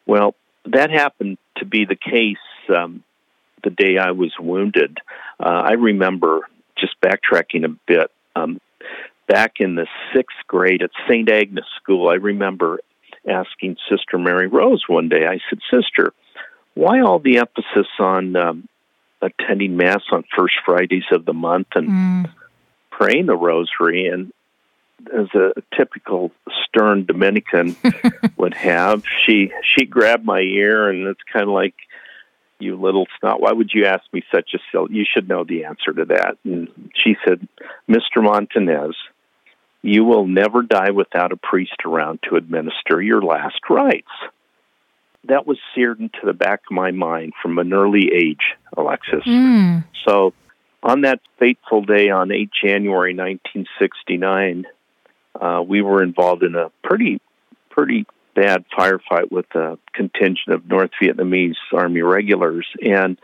Well, 0.06 0.36
that 0.66 0.92
happened 0.92 1.38
to 1.58 1.66
be 1.66 1.86
the 1.86 1.96
case 1.96 2.38
um, 2.76 3.04
the 3.64 3.70
day 3.70 3.98
I 3.98 4.12
was 4.12 4.34
wounded. 4.40 4.98
Uh, 5.40 5.64
I 5.66 5.74
remember 5.74 6.42
just 6.78 6.96
backtracking 7.02 7.66
a 7.66 7.76
bit. 7.88 8.12
Um, 8.36 8.60
back 9.28 9.54
in 9.60 9.76
the 9.76 9.88
sixth 10.14 10.38
grade 10.48 10.82
at 10.82 10.92
St. 11.08 11.30
Agnes 11.30 11.66
School, 11.82 12.10
I 12.10 12.16
remember 12.16 12.80
asking 13.28 13.78
Sister 13.90 14.18
Mary 14.18 14.48
Rose 14.48 14.84
one 14.88 15.10
day, 15.10 15.26
I 15.26 15.40
said, 15.50 15.60
Sister, 15.72 16.14
why 16.76 17.02
all 17.02 17.20
the 17.20 17.38
emphasis 17.38 17.88
on 18.00 18.36
um, 18.36 18.68
attending 19.22 19.78
Mass 19.78 20.02
on 20.12 20.24
first 20.38 20.56
Fridays 20.66 21.06
of 21.12 21.26
the 21.26 21.34
month 21.34 21.68
and 21.76 21.88
Mm. 21.90 22.26
praying 22.92 23.26
the 23.26 23.36
Rosary? 23.36 24.08
And 24.08 24.32
as 25.14 25.28
a 25.34 25.54
typical 25.76 26.32
stern 26.66 27.06
Dominican 27.06 27.76
would 28.38 28.54
have, 28.54 29.04
she 29.26 29.52
she 29.64 29.86
grabbed 29.86 30.26
my 30.26 30.40
ear, 30.42 30.90
and 30.90 31.08
it's 31.08 31.20
kind 31.32 31.44
of 31.44 31.50
like, 31.54 31.76
"You 32.60 32.76
little 32.76 33.08
snot! 33.20 33.42
Why 33.42 33.52
would 33.52 33.72
you 33.74 33.86
ask 33.86 34.04
me 34.14 34.24
such 34.34 34.54
a 34.54 34.60
silly? 34.72 34.96
You 34.96 35.06
should 35.06 35.28
know 35.28 35.44
the 35.44 35.66
answer 35.66 35.92
to 35.94 36.06
that." 36.06 36.38
And 36.44 36.70
she 36.96 37.16
said, 37.28 37.48
"Mr. 37.90 38.24
Montanez, 38.24 38.96
you 39.82 40.04
will 40.04 40.26
never 40.26 40.62
die 40.62 40.92
without 40.92 41.32
a 41.32 41.38
priest 41.38 41.86
around 41.86 42.20
to 42.24 42.36
administer 42.36 43.02
your 43.02 43.22
last 43.22 43.60
rites." 43.70 44.12
That 45.28 45.48
was 45.48 45.58
seared 45.74 46.00
into 46.00 46.20
the 46.24 46.34
back 46.34 46.62
of 46.70 46.76
my 46.76 46.92
mind 46.92 47.34
from 47.42 47.58
an 47.58 47.74
early 47.74 48.12
age, 48.14 48.54
Alexis. 48.78 49.24
Mm. 49.26 49.84
So, 50.08 50.34
on 50.84 51.02
that 51.02 51.20
fateful 51.40 51.82
day 51.82 52.10
on 52.10 52.32
8 52.32 52.52
January 52.64 53.16
1969, 53.16 54.66
uh, 55.40 55.64
we 55.68 55.82
were 55.82 56.04
involved 56.04 56.44
in 56.44 56.56
a 56.56 56.70
pretty, 56.84 57.20
pretty 57.72 58.06
bad 58.36 58.66
firefight 58.78 59.32
with 59.32 59.46
a 59.56 59.78
contingent 59.94 60.50
of 60.50 60.68
North 60.68 60.92
Vietnamese 61.02 61.56
Army 61.74 62.02
regulars, 62.02 62.68
and 62.82 63.18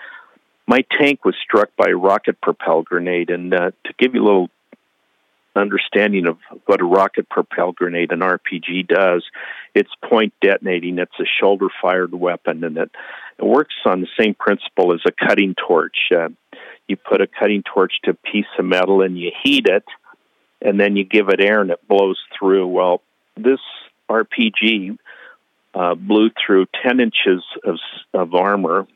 my 0.68 0.86
tank 0.98 1.26
was 1.26 1.36
struck 1.44 1.70
by 1.78 1.90
a 1.90 1.96
rocket 1.96 2.40
propelled 2.42 2.86
grenade. 2.86 3.30
And 3.30 3.54
uh, 3.54 3.72
to 3.86 3.94
give 4.00 4.16
you 4.16 4.24
a 4.24 4.26
little 4.26 4.50
understanding 5.56 6.28
of 6.28 6.38
what 6.66 6.82
a 6.82 6.86
rocket 6.86 7.30
propelled 7.30 7.76
grenade, 7.76 8.12
an 8.12 8.22
RPG, 8.22 8.88
does, 8.88 9.26
it's 9.76 9.92
point 10.10 10.34
detonating. 10.42 10.98
It's 10.98 11.20
a 11.20 11.26
shoulder 11.40 11.68
fired 11.82 12.14
weapon, 12.14 12.64
and 12.64 12.78
it, 12.78 12.92
it 13.38 13.46
works 13.46 13.76
on 13.86 14.02
the 14.02 14.08
same 14.20 14.34
principle 14.34 14.94
as 14.94 15.02
a 15.06 15.12
cutting 15.12 15.56
torch. 15.56 15.98
Uh, 16.16 16.30
you 16.88 16.96
put 16.96 17.22
a 17.22 17.28
cutting 17.28 17.64
torch 17.64 17.94
to 18.04 18.12
a 18.12 18.32
piece 18.32 18.46
of 18.58 18.66
metal 18.66 19.02
and 19.02 19.18
you 19.18 19.32
heat 19.44 19.68
it, 19.68 19.86
and 20.62 20.80
then 20.80 20.96
you 20.96 21.04
give 21.04 21.30
it 21.30 21.44
air 21.44 21.62
and 21.62 21.72
it 21.72 21.88
blows 21.88 22.20
through. 22.38 22.68
Well, 22.68 23.02
this 23.36 23.60
RPG 24.12 24.98
uh, 25.74 25.96
blew 25.96 26.30
through 26.46 26.68
10 26.84 27.00
inches 27.00 27.44
of, 27.64 27.78
of 28.14 28.34
armor, 28.34 28.88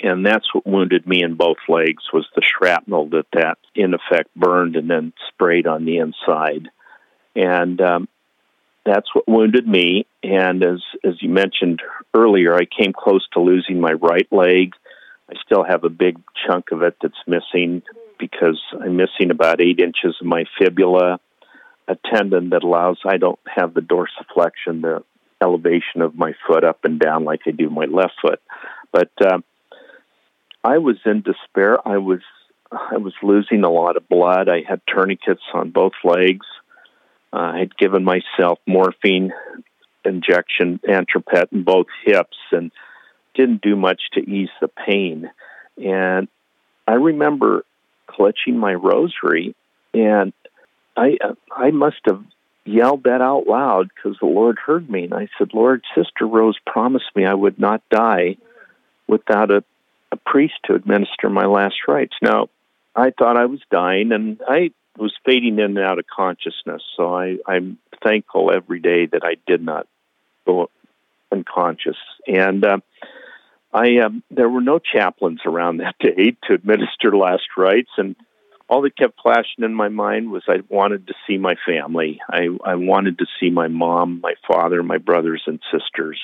and 0.00 0.26
that's 0.26 0.52
what 0.54 0.66
wounded 0.66 1.06
me 1.06 1.22
in 1.22 1.36
both 1.36 1.56
legs 1.68 2.04
was 2.12 2.26
the 2.34 2.42
shrapnel 2.42 3.08
that 3.10 3.26
that 3.32 3.58
in 3.74 3.94
effect 3.94 4.34
burned 4.36 4.76
and 4.76 4.90
then 4.90 5.12
sprayed 5.28 5.66
on 5.66 5.86
the 5.86 5.98
inside. 5.98 6.68
And 7.34 7.80
um, 7.80 8.08
that's 8.84 9.14
what 9.14 9.26
wounded 9.26 9.66
me. 9.66 10.06
And 10.22 10.62
as, 10.62 10.82
as 11.04 11.14
you 11.22 11.30
mentioned 11.30 11.80
earlier, 12.14 12.54
I 12.54 12.66
came 12.66 12.92
close 12.92 13.26
to 13.32 13.40
losing 13.40 13.80
my 13.80 13.92
right 13.92 14.30
leg. 14.30 14.74
I 15.30 15.34
still 15.44 15.64
have 15.64 15.84
a 15.84 15.90
big 15.90 16.18
chunk 16.46 16.72
of 16.72 16.82
it 16.82 16.96
that's 17.02 17.14
missing 17.26 17.82
because 18.18 18.60
I'm 18.80 18.96
missing 18.96 19.30
about 19.30 19.60
eight 19.60 19.80
inches 19.80 20.16
of 20.20 20.26
my 20.26 20.44
fibula, 20.58 21.20
a 21.88 21.96
tendon 22.12 22.50
that 22.50 22.64
allows 22.64 22.98
I 23.04 23.16
don't 23.16 23.38
have 23.46 23.74
the 23.74 23.80
dorsiflexion, 23.80 24.82
the 24.82 25.04
elevation 25.42 26.02
of 26.02 26.16
my 26.16 26.32
foot 26.46 26.64
up 26.64 26.84
and 26.84 26.98
down 26.98 27.24
like 27.24 27.40
I 27.46 27.50
do 27.50 27.70
my 27.70 27.84
left 27.84 28.14
foot. 28.20 28.40
But 28.92 29.10
uh, 29.20 29.38
I 30.64 30.78
was 30.78 30.96
in 31.04 31.22
despair. 31.22 31.86
I 31.86 31.98
was 31.98 32.20
I 32.72 32.96
was 32.96 33.14
losing 33.22 33.62
a 33.62 33.70
lot 33.70 33.96
of 33.96 34.08
blood. 34.08 34.48
I 34.48 34.62
had 34.68 34.80
tourniquets 34.88 35.42
on 35.54 35.70
both 35.70 35.92
legs. 36.02 36.46
Uh, 37.32 37.52
I 37.54 37.58
had 37.58 37.76
given 37.76 38.04
myself 38.04 38.58
morphine 38.66 39.32
injection, 40.04 40.80
antropet 40.88 41.52
in 41.52 41.62
both 41.62 41.86
hips, 42.04 42.36
and 42.50 42.72
didn't 43.34 43.62
do 43.62 43.76
much 43.76 44.00
to 44.14 44.20
ease 44.20 44.48
the 44.60 44.68
pain. 44.68 45.30
And 45.76 46.28
I 46.88 46.94
remember 46.94 47.64
clutching 48.06 48.58
my 48.58 48.74
rosary, 48.74 49.54
and 49.92 50.32
I 50.96 51.18
I 51.50 51.70
must 51.70 52.00
have 52.06 52.24
yelled 52.64 53.04
that 53.04 53.20
out 53.20 53.46
loud 53.46 53.90
because 53.94 54.18
the 54.20 54.26
Lord 54.26 54.58
heard 54.58 54.88
me, 54.88 55.04
and 55.04 55.14
I 55.14 55.28
said, 55.38 55.50
"Lord, 55.52 55.84
Sister 55.94 56.26
Rose 56.26 56.58
promised 56.66 57.14
me 57.14 57.24
I 57.24 57.34
would 57.34 57.58
not 57.58 57.82
die 57.90 58.36
without 59.06 59.50
a, 59.50 59.62
a 60.10 60.16
priest 60.16 60.54
to 60.64 60.74
administer 60.74 61.28
my 61.28 61.46
last 61.46 61.76
rites." 61.86 62.16
Now, 62.22 62.48
I 62.94 63.10
thought 63.10 63.36
I 63.36 63.46
was 63.46 63.60
dying, 63.70 64.12
and 64.12 64.40
I 64.48 64.70
was 64.98 65.12
fading 65.24 65.58
in 65.58 65.76
and 65.76 65.78
out 65.78 65.98
of 65.98 66.06
consciousness. 66.06 66.82
So 66.96 67.14
I, 67.14 67.36
I'm 67.46 67.78
thankful 68.02 68.50
every 68.54 68.80
day 68.80 69.06
that 69.06 69.22
I 69.24 69.36
did 69.46 69.62
not 69.62 69.86
go 70.46 70.70
unconscious. 71.30 71.96
And 72.26 72.64
uh, 72.64 72.78
I 73.72 73.98
um, 73.98 74.22
there 74.30 74.48
were 74.48 74.62
no 74.62 74.78
chaplains 74.78 75.40
around 75.44 75.76
that 75.80 75.96
day 76.00 76.36
to 76.44 76.54
administer 76.54 77.16
last 77.16 77.48
rites, 77.56 77.90
and 77.98 78.16
all 78.68 78.82
that 78.82 78.96
kept 78.96 79.20
flashing 79.22 79.64
in 79.64 79.74
my 79.74 79.88
mind 79.88 80.30
was 80.30 80.42
I 80.48 80.62
wanted 80.68 81.06
to 81.06 81.14
see 81.26 81.38
my 81.38 81.54
family. 81.66 82.20
I, 82.28 82.48
I 82.64 82.74
wanted 82.74 83.18
to 83.18 83.26
see 83.38 83.50
my 83.50 83.68
mom, 83.68 84.20
my 84.20 84.34
father, 84.46 84.82
my 84.82 84.98
brothers 84.98 85.42
and 85.46 85.60
sisters. 85.72 86.20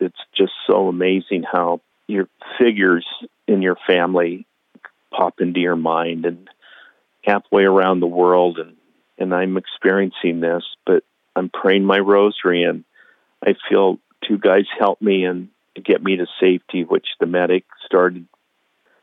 It's 0.00 0.18
just 0.36 0.52
so 0.66 0.88
amazing 0.88 1.44
how 1.50 1.80
your 2.06 2.28
figures 2.58 3.06
in 3.48 3.62
your 3.62 3.76
family 3.86 4.46
pop 5.10 5.40
into 5.40 5.58
your 5.58 5.76
mind 5.76 6.26
and 6.26 6.48
halfway 7.24 7.64
around 7.64 8.00
the 8.00 8.06
world 8.06 8.58
and 8.58 8.74
and 9.20 9.34
I'm 9.34 9.56
experiencing 9.56 10.38
this, 10.38 10.62
but 10.86 11.02
I'm 11.34 11.48
praying 11.48 11.84
my 11.84 11.98
rosary 11.98 12.62
and 12.62 12.84
I 13.44 13.54
feel 13.68 13.98
two 14.26 14.38
guys 14.38 14.66
help 14.78 15.02
me 15.02 15.24
and 15.24 15.48
get 15.84 16.02
me 16.02 16.16
to 16.16 16.26
safety, 16.40 16.84
which 16.84 17.06
the 17.18 17.26
medic 17.26 17.64
started, 17.84 18.26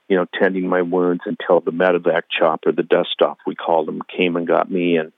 you 0.07 0.15
know, 0.15 0.25
tending 0.39 0.67
my 0.67 0.81
wounds 0.81 1.23
until 1.25 1.59
the 1.59 1.71
medevac 1.71 2.23
chopper, 2.29 2.71
the 2.71 2.83
dust 2.83 3.21
off 3.21 3.37
we 3.45 3.55
called 3.55 3.89
him, 3.89 4.01
came 4.15 4.35
and 4.35 4.47
got 4.47 4.69
me 4.69 4.97
and 4.97 5.11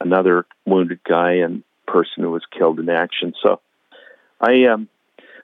another 0.00 0.46
wounded 0.66 1.00
guy 1.04 1.34
and 1.34 1.62
person 1.86 2.22
who 2.22 2.30
was 2.30 2.42
killed 2.56 2.78
in 2.78 2.88
action. 2.88 3.34
So 3.42 3.60
I 4.40 4.64
um 4.64 4.88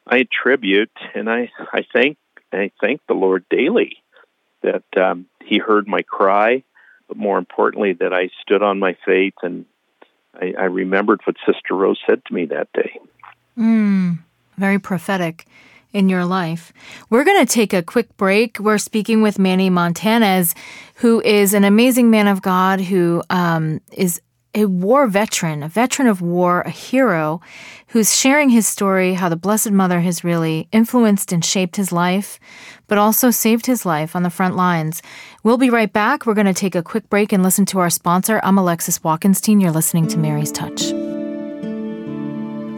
I 0.07 0.19
attribute 0.19 0.91
and 1.15 1.29
I 1.29 1.51
I 1.73 1.85
thank 1.93 2.17
I 2.53 2.71
thank 2.81 3.01
the 3.07 3.15
Lord 3.15 3.45
daily 3.51 3.97
that 4.63 4.85
um, 4.97 5.27
He 5.45 5.59
heard 5.59 5.87
my 5.87 6.03
cry, 6.03 6.65
but 7.07 7.17
more 7.17 7.39
importantly 7.39 7.93
that 7.95 8.13
I 8.13 8.31
stood 8.43 8.63
on 8.63 8.79
my 8.79 8.97
faith 9.05 9.35
and 9.43 9.67
I, 10.35 10.55
I 10.59 10.65
remembered 10.65 11.21
what 11.25 11.37
Sister 11.47 11.75
Rose 11.75 11.99
said 12.07 12.23
to 12.27 12.35
me 12.35 12.47
that 12.47 12.69
day. 12.73 12.99
Mm, 13.57 14.21
very 14.57 14.79
prophetic 14.79 15.47
in 15.93 16.09
your 16.09 16.25
life. 16.25 16.73
We're 17.11 17.25
going 17.25 17.45
to 17.45 17.53
take 17.53 17.73
a 17.73 17.83
quick 17.83 18.17
break. 18.17 18.59
We're 18.59 18.79
speaking 18.79 19.23
with 19.23 19.39
Manny 19.39 19.71
Montanez, 19.71 20.55
who 20.97 21.21
is 21.23 21.55
an 21.55 21.65
amazing 21.65 22.11
man 22.11 22.29
of 22.29 22.43
God 22.43 22.81
who 22.81 23.23
um, 23.31 23.81
is 23.93 24.21
a 24.55 24.65
war 24.65 25.07
veteran, 25.07 25.63
a 25.63 25.69
veteran 25.69 26.09
of 26.09 26.21
war, 26.21 26.63
a 26.63 26.71
hero, 26.71 27.41
who's 27.89 28.19
sharing 28.19 28.49
his 28.49 28.67
story, 28.67 29.15
how 29.15 29.29
the 29.29 29.37
Blessed 29.37 29.71
Mother 29.71 30.01
has 30.01 30.25
really 30.25 30.69
influenced 30.73 31.33
and 31.33 31.45
shaped 31.45 31.77
his 31.77 31.93
life, 31.93 32.41
but 32.87 32.99
also 32.99 33.31
saved 33.31 33.67
his 33.67 33.85
life 33.87 34.17
on 34.17 34.23
the 34.23 34.31
front 34.31 34.57
lines. 34.57 35.03
We'll 35.43 35.59
be 35.59 35.71
right 35.71 35.93
back. 35.93 36.27
We're 36.27 36.35
going 36.35 36.47
to 36.47 36.55
take 36.55 36.75
a 36.75 36.83
quick 36.83 37.09
break 37.09 37.33
and 37.33 37.43
listen 37.43 37.67
to 37.67 37.79
our 37.79 37.91
sponsor. 37.91 38.41
I'm 38.43 38.59
Alexis 38.59 38.99
Walkenstein. 39.01 39.61
You're 39.61 39.71
listening 39.71 40.09
to 40.09 40.19
Mary's 40.19 40.53
Touch. 40.53 40.93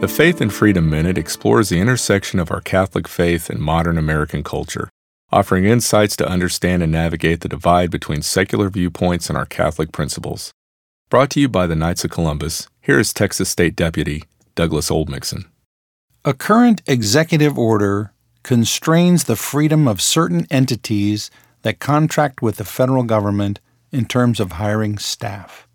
The 0.01 0.07
Faith 0.07 0.41
and 0.41 0.51
Freedom 0.51 0.89
Minute 0.89 1.19
explores 1.19 1.69
the 1.69 1.79
intersection 1.79 2.39
of 2.39 2.49
our 2.49 2.59
Catholic 2.59 3.07
faith 3.07 3.51
and 3.51 3.59
modern 3.59 3.99
American 3.99 4.41
culture, 4.41 4.89
offering 5.31 5.65
insights 5.65 6.15
to 6.15 6.27
understand 6.27 6.81
and 6.81 6.91
navigate 6.91 7.41
the 7.41 7.47
divide 7.47 7.91
between 7.91 8.23
secular 8.23 8.71
viewpoints 8.71 9.29
and 9.29 9.37
our 9.37 9.45
Catholic 9.45 9.91
principles. 9.91 10.53
Brought 11.11 11.29
to 11.29 11.39
you 11.39 11.47
by 11.47 11.67
the 11.67 11.75
Knights 11.75 12.03
of 12.03 12.09
Columbus, 12.09 12.67
here 12.81 12.97
is 12.97 13.13
Texas 13.13 13.49
State 13.49 13.75
Deputy 13.75 14.23
Douglas 14.55 14.89
Oldmixon. 14.89 15.45
A 16.25 16.33
current 16.33 16.81
executive 16.87 17.55
order 17.55 18.11
constrains 18.41 19.25
the 19.25 19.35
freedom 19.35 19.87
of 19.87 20.01
certain 20.01 20.47
entities 20.49 21.29
that 21.61 21.77
contract 21.77 22.41
with 22.41 22.55
the 22.55 22.65
federal 22.65 23.03
government 23.03 23.59
in 23.91 24.05
terms 24.05 24.39
of 24.39 24.53
hiring 24.53 24.97
staff. 24.97 25.67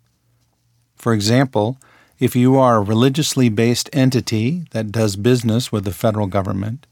For 0.97 1.13
example, 1.13 1.77
if 2.19 2.35
you 2.35 2.57
are 2.57 2.77
a 2.77 2.81
religiously 2.81 3.49
based 3.49 3.89
entity 3.93 4.65
that 4.71 4.91
does 4.91 5.15
business 5.15 5.71
with 5.71 5.85
the 5.85 5.91
federal 5.91 6.27
government, 6.27 6.87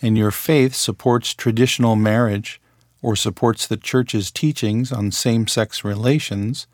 and 0.00 0.16
your 0.16 0.30
faith 0.30 0.74
supports 0.74 1.34
traditional 1.34 1.96
marriage 1.96 2.60
or 3.02 3.16
supports 3.16 3.66
the 3.66 3.76
Church's 3.76 4.30
teachings 4.30 4.92
on 4.92 5.10
same 5.10 5.46
sex 5.46 5.84
relations, 5.84 6.66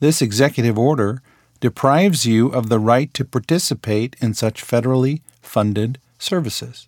this 0.00 0.22
executive 0.22 0.78
order 0.78 1.22
deprives 1.60 2.26
you 2.26 2.48
of 2.48 2.68
the 2.68 2.78
right 2.78 3.12
to 3.14 3.24
participate 3.24 4.16
in 4.20 4.34
such 4.34 4.64
federally 4.64 5.20
funded 5.42 5.98
services. 6.18 6.86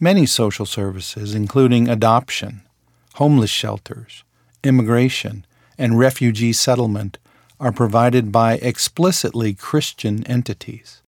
Many 0.00 0.26
social 0.26 0.66
services, 0.66 1.34
including 1.34 1.88
adoption, 1.88 2.62
homeless 3.14 3.50
shelters, 3.50 4.24
immigration, 4.64 5.44
and 5.78 5.98
refugee 5.98 6.52
settlement, 6.52 7.18
are 7.62 7.72
provided 7.72 8.32
by 8.32 8.54
explicitly 8.54 9.54
Christian 9.54 10.26
entities. 10.26 11.00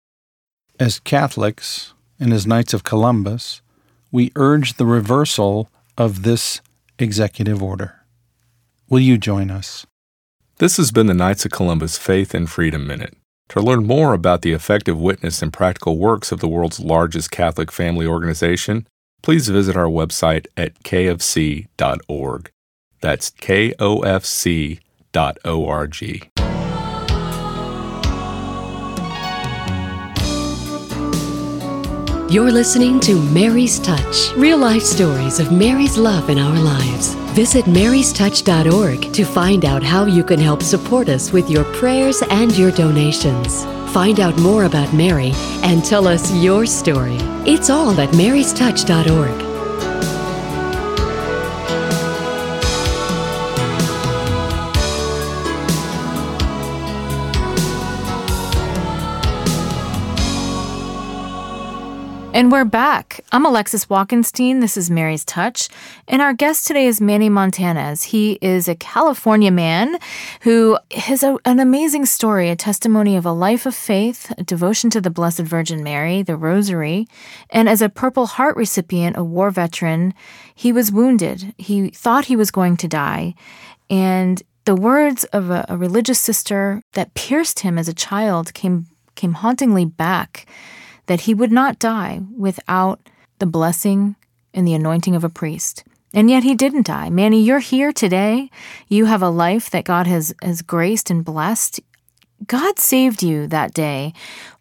As 0.79 1.01
Catholics 1.01 1.95
and 2.21 2.33
as 2.33 2.47
Knights 2.47 2.73
of 2.73 2.85
Columbus, 2.85 3.61
we 4.13 4.31
urge 4.37 4.75
the 4.75 4.87
reversal 4.87 5.69
of 5.99 6.23
this 6.23 6.61
executive 6.97 7.61
order. 7.61 8.03
Will 8.89 9.01
you 9.01 9.19
join 9.19 9.51
us? 9.51 9.85
This 10.59 10.77
has 10.77 10.93
been 10.93 11.09
the 11.09 11.15
Knights 11.15 11.45
of 11.45 11.51
Columbus 11.51 11.99
Faith 11.99 12.33
and 12.35 12.49
Freedom 12.49 12.87
Minute. 12.87 13.17
To 13.49 13.61
learn 13.61 13.85
more 13.85 14.15
about 14.15 14.43
the 14.43 14.53
effective 14.53 14.97
witness 14.97 15.43
and 15.43 15.53
practical 15.53 15.99
works 15.99 16.31
of 16.31 16.39
the 16.39 16.47
world's 16.49 16.79
largest 16.79 17.33
Catholic 17.33 17.73
family 17.73 18.07
organization, 18.07 18.87
please 19.23 19.49
visit 19.49 19.77
our 19.77 19.89
website 19.89 20.47
at 20.57 20.81
kofc.org. 20.85 22.51
That's 23.01 23.31
kofc.org. 23.31 24.81
You're 32.31 32.51
listening 32.51 33.01
to 33.01 33.21
Mary's 33.21 33.79
Touch, 33.79 34.33
real 34.35 34.57
life 34.57 34.83
stories 34.83 35.39
of 35.41 35.53
Mary's 35.53 35.99
love 35.99 36.31
in 36.31 36.39
our 36.39 36.59
lives. 36.59 37.15
Visit 37.37 37.67
marystouch.org 37.67 39.13
to 39.13 39.25
find 39.25 39.65
out 39.67 39.83
how 39.83 40.07
you 40.07 40.25
can 40.25 40.41
help 40.41 40.63
support 40.63 41.11
us 41.11 41.33
with 41.33 41.51
your 41.51 41.65
prayers 41.75 42.23
and 42.31 42.57
your 42.57 42.73
donations. 42.73 43.65
Find 43.93 44.21
out 44.21 44.37
more 44.39 44.65
about 44.65 44.95
Mary 44.95 45.33
and 45.63 45.85
tell 45.85 46.09
us 46.09 46.35
your 46.35 46.65
story. 46.65 47.19
It's 47.47 47.69
all 47.69 48.01
at 48.01 48.09
marystouch.org. 48.11 49.54
we're 62.55 62.65
back. 62.65 63.19
I'm 63.33 63.45
Alexis 63.45 63.87
Walkenstein. 63.87 64.61
This 64.61 64.77
is 64.77 64.89
Mary's 64.89 65.25
Touch. 65.25 65.69
And 66.07 66.23
our 66.23 66.33
guest 66.33 66.69
today 66.69 66.87
is 66.87 67.01
Manny 67.01 67.29
Montanez. 67.29 68.05
He 68.05 68.39
is 68.41 68.69
a 68.69 68.77
California 68.77 69.51
man 69.51 69.99
who 70.43 70.79
has 70.93 71.25
a, 71.25 71.37
an 71.45 71.59
amazing 71.59 72.07
story, 72.07 72.51
a 72.51 72.55
testimony 72.55 73.17
of 73.17 73.27
a 73.27 73.33
life 73.33 73.67
of 73.67 73.75
faith, 73.75 74.33
a 74.39 74.45
devotion 74.45 74.89
to 74.91 75.01
the 75.01 75.11
Blessed 75.11 75.41
Virgin 75.41 75.83
Mary, 75.83 76.23
the 76.23 76.37
Rosary. 76.37 77.09
And 77.51 77.69
as 77.69 77.83
a 77.83 77.89
Purple 77.89 78.27
Heart 78.27 78.57
recipient, 78.57 79.17
a 79.17 79.25
war 79.25 79.51
veteran, 79.51 80.15
he 80.55 80.71
was 80.71 80.93
wounded. 80.93 81.55
He 81.59 81.91
thought 81.91 82.27
he 82.27 82.37
was 82.37 82.53
going 82.53 82.77
to 82.77 82.87
die. 82.87 83.35
And 83.91 84.41
the 84.65 84.77
words 84.77 85.25
of 85.33 85.51
a, 85.51 85.67
a 85.69 85.77
religious 85.77 86.21
sister 86.21 86.85
that 86.93 87.15
pierced 87.15 87.59
him 87.61 87.79
as 87.79 87.89
a 87.89 87.93
child 87.93 88.55
came, 88.55 88.87
came 89.17 89.33
hauntingly 89.33 89.87
back 89.87 90.47
that 91.07 91.23
he 91.23 91.35
would 91.35 91.53
not 91.53 91.79
die 91.79 92.21
without 92.37 93.01
the 93.39 93.47
blessing 93.47 94.17
and 94.53 94.67
the 94.67 94.75
anointing 94.75 95.15
of 95.15 95.25
a 95.25 95.29
priest. 95.29 95.85
And 96.13 96.31
yet 96.31 96.45
he 96.45 96.55
didn't 96.55 96.87
die. 96.87 97.11
Manny, 97.11 97.43
you're 97.43 97.59
here 97.59 97.93
today. 97.93 98.51
You 98.89 99.07
have 99.07 99.23
a 99.23 99.29
life 99.29 99.69
that 99.71 99.85
God 99.85 100.07
has, 100.07 100.33
has 100.43 100.63
graced 100.63 101.11
and 101.11 101.25
blessed. 101.25 101.81
God 102.47 102.79
saved 102.79 103.23
you 103.23 103.49
that 103.49 103.75
day. 103.75 104.13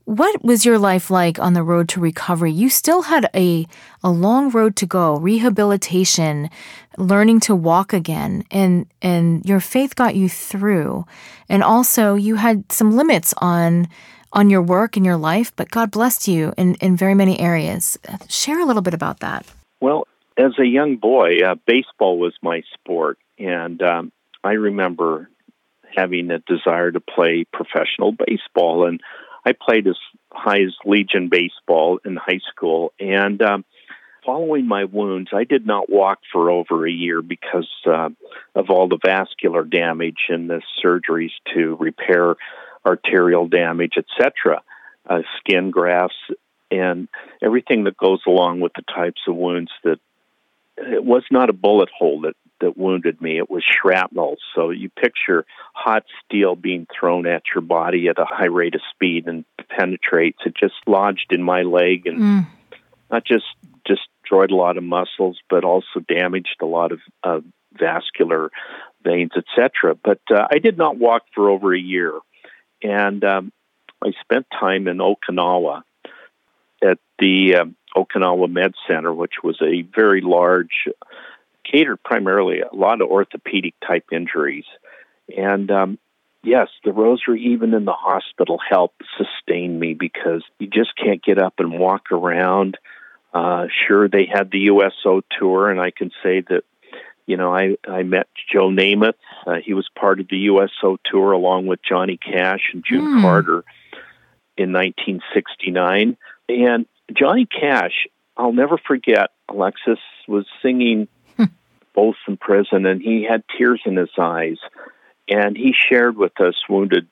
What 0.05 0.43
was 0.43 0.65
your 0.65 0.79
life 0.79 1.09
like 1.09 1.39
on 1.39 1.53
the 1.53 1.63
road 1.63 1.88
to 1.89 2.01
recovery? 2.01 2.51
You 2.51 2.69
still 2.69 3.03
had 3.03 3.29
a, 3.33 3.67
a 4.03 4.09
long 4.09 4.50
road 4.50 4.75
to 4.77 4.85
go, 4.85 5.15
rehabilitation, 5.17 6.50
learning 6.97 7.39
to 7.41 7.55
walk 7.55 7.93
again, 7.93 8.43
and, 8.51 8.85
and 9.01 9.45
your 9.45 9.62
faith 9.62 9.95
got 9.95 10.15
you 10.15 10.27
through. 10.27 11.05
And 11.47 11.63
also, 11.63 12.15
you 12.15 12.35
had 12.35 12.69
some 12.69 12.97
limits 12.97 13.33
on 13.38 13.88
on 14.34 14.50
your 14.50 14.62
work 14.62 14.98
and 14.98 15.06
your 15.06 15.17
life, 15.17 15.56
but 15.56 15.72
God 15.72 15.91
blessed 15.91 16.28
you 16.28 16.54
in, 16.58 16.76
in 16.76 16.98
very 16.98 17.13
many 17.13 17.39
areas. 17.39 17.98
Share 18.28 18.60
a 18.60 18.65
little 18.65 18.82
bit 18.82 18.93
about 18.93 19.19
that. 19.19 19.46
Well, 19.80 20.08
as 20.38 20.54
a 20.60 20.65
young 20.65 20.98
boy, 20.98 21.39
uh, 21.46 21.56
baseball 21.67 22.17
was 22.17 22.34
my 22.41 22.63
sport, 22.74 23.19
and 23.38 23.82
um, 23.82 24.12
I 24.43 24.54
remember 24.54 25.30
having 25.96 26.32
a 26.32 26.39
desire 26.39 26.91
to 26.91 27.00
play 27.00 27.46
professional 27.54 28.12
baseball, 28.12 28.88
and 28.88 29.00
I 29.46 29.54
played 29.54 29.88
as 29.88 29.98
high 30.32 30.62
as 30.62 30.74
Legion 30.86 31.30
baseball 31.30 32.00
in 32.04 32.15
high 32.15 32.41
school, 32.52 32.93
and 33.00 33.41
um, 33.41 33.65
following 34.26 34.67
my 34.67 34.86
wounds, 34.86 35.30
I 35.34 35.43
did 35.43 35.65
not 35.65 35.89
walk 35.89 36.19
for 36.32 36.50
over 36.50 36.88
a 36.88 36.91
year 36.91 37.22
because 37.22 37.69
uh, 37.86 38.10
of 38.56 38.69
all 38.69 38.88
the 38.88 39.00
vascular 39.04 39.63
damage 39.63 40.30
and 40.30 40.50
the 40.50 40.62
surgeries 40.84 41.32
to 41.54 41.76
repair 41.80 42.36
arterial 42.86 43.48
damage, 43.48 43.93
etc., 43.98 44.62
uh, 45.10 45.22
skin 45.39 45.72
grafts, 45.72 46.17
and 46.72 47.08
everything 47.41 47.84
that 47.86 47.98
goes 47.98 48.22
along 48.26 48.60
with 48.60 48.74
the 48.74 48.84
types 48.84 49.22
of 49.28 49.36
wounds 49.36 49.72
that 49.84 50.00
it 50.78 51.04
was 51.04 51.24
not 51.30 51.50
a 51.50 51.54
bullet 51.54 51.89
hole 51.96 52.22
that 52.22 52.36
that 52.63 52.78
wounded 52.78 53.22
me. 53.22 53.38
It 53.38 53.50
was 53.50 53.63
shrapnel. 53.63 54.38
So 54.56 54.69
you 54.69 54.89
picture 54.89 55.46
hot 55.74 56.06
steel 56.24 56.56
being 56.56 56.88
thrown 56.98 57.28
at 57.28 57.43
your 57.54 57.62
body 57.62 58.08
at 58.08 58.17
a 58.17 58.26
high 58.26 58.46
rate 58.46 58.76
of 58.76 58.82
speed 58.91 59.28
and 59.28 59.43
penetrates. 59.69 60.39
It 60.46 60.56
just 60.56 60.76
lodged 60.88 61.28
in 61.32 61.43
my 61.43 61.63
leg 61.63 62.08
and 62.08 62.19
mm. 62.19 62.48
not 63.12 63.26
just 63.26 63.46
destroyed 63.86 64.52
a 64.52 64.56
lot 64.56 64.78
of 64.78 64.84
muscles, 64.84 65.39
but 65.50 65.65
also 65.65 66.00
damaged 66.08 66.56
a 66.62 66.65
lot 66.65 66.93
of 66.93 67.00
uh, 67.24 67.41
vascular 67.74 68.50
veins, 69.04 69.32
etc. 69.36 69.96
But 70.02 70.22
uh, 70.32 70.48
I 70.50 70.60
did 70.60 70.78
not 70.78 70.98
walk 70.98 71.24
for 71.36 71.50
over 71.50 71.76
a 71.76 71.80
year 71.80 72.13
and 72.84 73.24
um, 73.24 73.52
I 74.04 74.12
spent 74.22 74.46
time 74.60 74.88
in 74.88 74.98
Okinawa 74.98 75.84
at 76.84 77.00
the 77.19 77.56
um, 77.56 77.76
Okinawa 77.96 78.52
Med 78.52 78.74
Center, 78.88 79.13
which 79.13 79.36
was 79.43 79.62
a 79.62 79.84
very 79.96 80.22
large, 80.22 80.88
catered 81.69 82.04
primarily 82.04 82.60
a 82.60 82.76
lot 82.76 83.02
of 83.02 83.10
orthopedic 83.10 83.76
type 83.86 84.06
injuries. 84.12 84.65
And 85.36 85.72
um, 85.72 86.00
yes, 86.43 86.67
the 86.84 86.91
rosary, 86.91 87.41
even 87.54 87.74
in 87.74 87.86
the 87.86 87.93
hospital, 87.93 88.60
helped 88.69 89.02
sustain 89.17 89.80
me 89.80 89.93
because 89.93 90.43
you 90.60 90.67
just 90.67 90.91
can't 90.98 91.24
get 91.24 91.41
up 91.41 91.56
and 91.60 91.80
walk 91.80 92.12
around. 92.12 92.78
Uh, 93.34 93.67
sure, 93.88 94.08
they 94.08 94.28
had 94.32 94.52
the 94.52 94.60
USO 94.60 95.22
tour, 95.39 95.72
and 95.72 95.80
I 95.80 95.91
can 95.91 96.12
say 96.22 96.41
that 96.50 96.63
you 97.25 97.38
know, 97.38 97.55
I, 97.55 97.77
I 97.88 98.03
met 98.03 98.27
Joe 98.51 98.69
Namath. 98.69 99.13
Uh, 99.45 99.55
he 99.63 99.73
was 99.73 99.88
part 99.97 100.19
of 100.19 100.27
the 100.29 100.38
USO 100.38 100.97
tour 101.05 101.31
along 101.31 101.67
with 101.67 101.79
Johnny 101.88 102.17
Cash 102.17 102.71
and 102.73 102.83
June 102.86 103.19
mm. 103.19 103.21
Carter 103.21 103.63
in 104.57 104.71
1969. 104.73 106.17
And 106.49 106.86
Johnny 107.13 107.45
Cash, 107.45 108.07
I'll 108.36 108.53
never 108.53 108.77
forget, 108.77 109.29
Alexis 109.49 109.99
was 110.27 110.45
singing 110.62 111.07
hmm. 111.38 111.45
both 111.93 112.15
in 112.27 112.38
prison 112.38 112.86
and 112.86 113.01
he 113.01 113.25
had 113.29 113.43
tears 113.57 113.81
in 113.86 113.95
his 113.95 114.09
eyes. 114.17 114.57
And 115.29 115.55
he 115.55 115.73
shared 115.89 116.17
with 116.17 116.39
us 116.41 116.55
wounded 116.67 117.07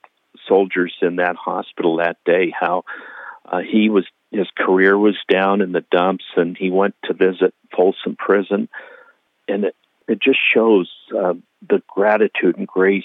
soldiers 0.48 0.94
in 1.02 1.18
that 1.18 1.36
hospital 1.36 1.98
that 1.98 2.18
day 2.26 2.52
how 2.58 2.84
uh, 3.46 3.60
he 3.60 3.90
was 3.90 4.06
his 4.32 4.48
career 4.58 4.98
was 4.98 5.18
down 5.30 5.62
in 5.62 5.74
the 5.74 5.84
dumps 5.92 6.24
and 6.38 6.58
he 6.58 6.70
went 6.70 6.96
to 7.04 7.14
visit 7.14 7.54
Folsom 7.76 8.16
Prison 8.18 8.70
and 9.48 9.66
it, 10.12 10.22
just 10.22 10.40
shows 10.54 10.90
uh, 11.18 11.34
the 11.68 11.82
gratitude 11.88 12.58
and 12.58 12.68
grace 12.68 13.04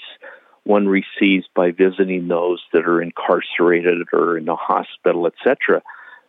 one 0.63 0.87
receives 0.87 1.45
by 1.55 1.71
visiting 1.71 2.27
those 2.27 2.61
that 2.73 2.85
are 2.85 3.01
incarcerated 3.01 4.07
or 4.11 4.37
in 4.37 4.49
a 4.49 4.55
hospital, 4.55 5.25
etc. 5.25 5.81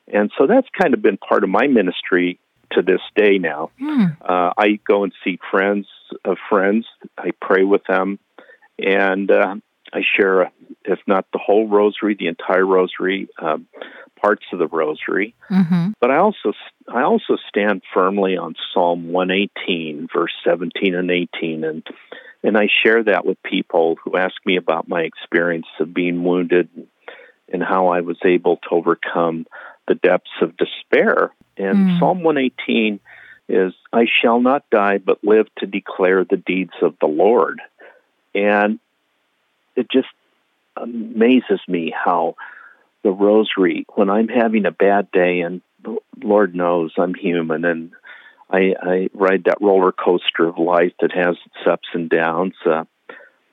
And 0.07 0.31
so 0.39 0.47
that's 0.47 0.69
kind 0.81 0.95
of 0.95 1.03
been 1.03 1.19
part 1.19 1.43
of 1.43 1.51
my 1.51 1.67
ministry 1.67 2.39
to 2.73 2.83
this 2.83 3.01
day 3.17 3.39
now. 3.39 3.71
Mm. 3.81 4.17
Uh, 4.23 4.53
I 4.57 4.79
go 4.87 5.03
and 5.03 5.13
see 5.25 5.39
friends 5.51 5.87
of 6.25 6.37
friends. 6.49 6.87
I 7.19 7.33
pray 7.41 7.65
with 7.65 7.83
them, 7.89 8.19
and 8.79 9.31
uh, 9.31 9.57
I 9.93 10.03
share, 10.17 10.51
if 10.85 10.99
not 11.07 11.27
the 11.33 11.39
whole 11.39 11.67
rosary, 11.67 12.15
the 12.15 12.27
entire 12.27 12.67
rosary, 12.67 13.29
uh, 13.39 13.59
parts 14.21 14.45
of 14.53 14.59
the 14.59 14.67
rosary. 14.67 15.35
Mm-hmm. 15.51 15.91
But 16.01 16.11
I 16.11 16.17
also 16.17 16.53
I 16.89 17.03
also 17.03 17.37
stand 17.49 17.83
firmly 17.95 18.37
on 18.37 18.55
Psalm 18.73 19.13
118, 19.13 20.09
verse 20.13 20.33
17 20.45 20.95
and 20.95 21.11
18, 21.11 21.65
and 21.65 21.87
and 22.43 22.57
I 22.57 22.69
share 22.83 23.03
that 23.05 23.25
with 23.25 23.43
people 23.43 23.97
who 24.03 24.17
ask 24.17 24.35
me 24.45 24.57
about 24.57 24.89
my 24.89 25.03
experience 25.03 25.67
of 25.81 25.93
being 25.93 26.23
wounded 26.23 26.69
and 27.53 27.63
how 27.63 27.89
I 27.89 28.01
was 28.01 28.19
able 28.25 28.57
to 28.57 28.69
overcome 28.71 29.47
the 29.89 29.95
depths 29.95 30.31
of 30.43 30.57
despair. 30.57 31.33
And 31.57 31.77
mm. 31.77 31.99
Psalm 31.99 32.23
118 32.23 33.01
is, 33.49 33.73
I 33.93 34.05
shall 34.23 34.41
not 34.41 34.69
die, 34.71 34.99
but 34.99 35.25
live 35.25 35.47
to 35.59 35.67
declare 35.67 36.25
the 36.25 36.37
deeds 36.37 36.75
of 36.83 36.95
the 37.01 37.07
Lord. 37.07 37.61
And 38.35 38.79
it 39.79 39.89
just 39.91 40.09
amazes 40.77 41.61
me 41.69 41.95
how 41.95 42.35
the 43.05 43.11
rosary, 43.11 43.87
when 43.95 44.11
I'm 44.11 44.29
having 44.29 44.67
a 44.67 44.73
bad 44.73 45.11
day, 45.13 45.41
and 45.41 45.63
Lord 46.21 46.55
knows 46.55 46.93
I'm 46.99 47.15
human, 47.15 47.65
and 47.65 47.93
I, 48.51 48.75
I 48.83 49.09
ride 49.15 49.45
that 49.45 49.61
roller 49.61 49.93
coaster 49.93 50.49
of 50.49 50.59
life 50.59 50.93
that 51.01 51.13
has 51.13 51.37
its 51.47 51.67
ups 51.71 51.89
and 51.95 52.11
downs. 52.11 52.55
Uh, 52.67 52.85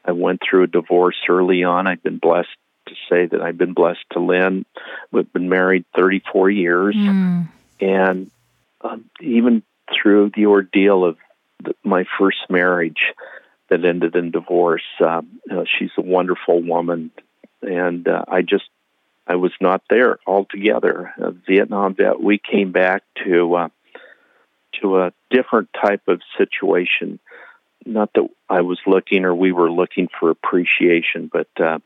I 0.03 0.13
went 0.13 0.41
through 0.41 0.63
a 0.63 0.67
divorce 0.67 1.17
early 1.29 1.63
on. 1.63 1.87
I've 1.87 2.03
been 2.03 2.17
blessed 2.17 2.49
to 2.87 2.95
say 3.09 3.27
that 3.27 3.41
I've 3.41 3.57
been 3.57 3.73
blessed 3.73 4.05
to 4.13 4.19
Lynn. 4.19 4.65
We've 5.11 5.31
been 5.31 5.49
married 5.49 5.85
34 5.95 6.49
years. 6.49 6.95
Mm. 6.95 7.49
And 7.79 8.31
um, 8.81 9.05
even 9.21 9.61
through 9.93 10.31
the 10.35 10.47
ordeal 10.47 11.05
of 11.05 11.17
the, 11.63 11.75
my 11.83 12.05
first 12.19 12.37
marriage 12.49 12.99
that 13.69 13.83
ended 13.83 14.15
in 14.15 14.31
divorce, 14.31 14.83
um, 14.99 15.39
you 15.47 15.55
know, 15.55 15.65
she's 15.65 15.91
a 15.97 16.01
wonderful 16.01 16.61
woman. 16.61 17.11
And 17.61 18.07
uh, 18.07 18.25
I 18.27 18.41
just, 18.41 18.69
I 19.27 19.35
was 19.35 19.51
not 19.59 19.81
there 19.89 20.19
altogether. 20.27 21.13
A 21.17 21.31
Vietnam 21.31 21.95
vet, 21.95 22.21
we 22.21 22.37
came 22.39 22.71
back 22.71 23.03
to, 23.23 23.55
uh, 23.55 23.69
to 24.81 24.99
a 24.99 25.13
different 25.31 25.69
type 25.73 26.03
of 26.07 26.21
situation. 26.37 27.19
Not 27.85 28.11
that 28.13 28.27
I 28.49 28.61
was 28.61 28.79
looking 28.85 29.25
or 29.25 29.33
we 29.33 29.51
were 29.51 29.71
looking 29.71 30.09
for 30.19 30.29
appreciation, 30.29 31.29
but 31.31 31.47
uh, 31.59 31.79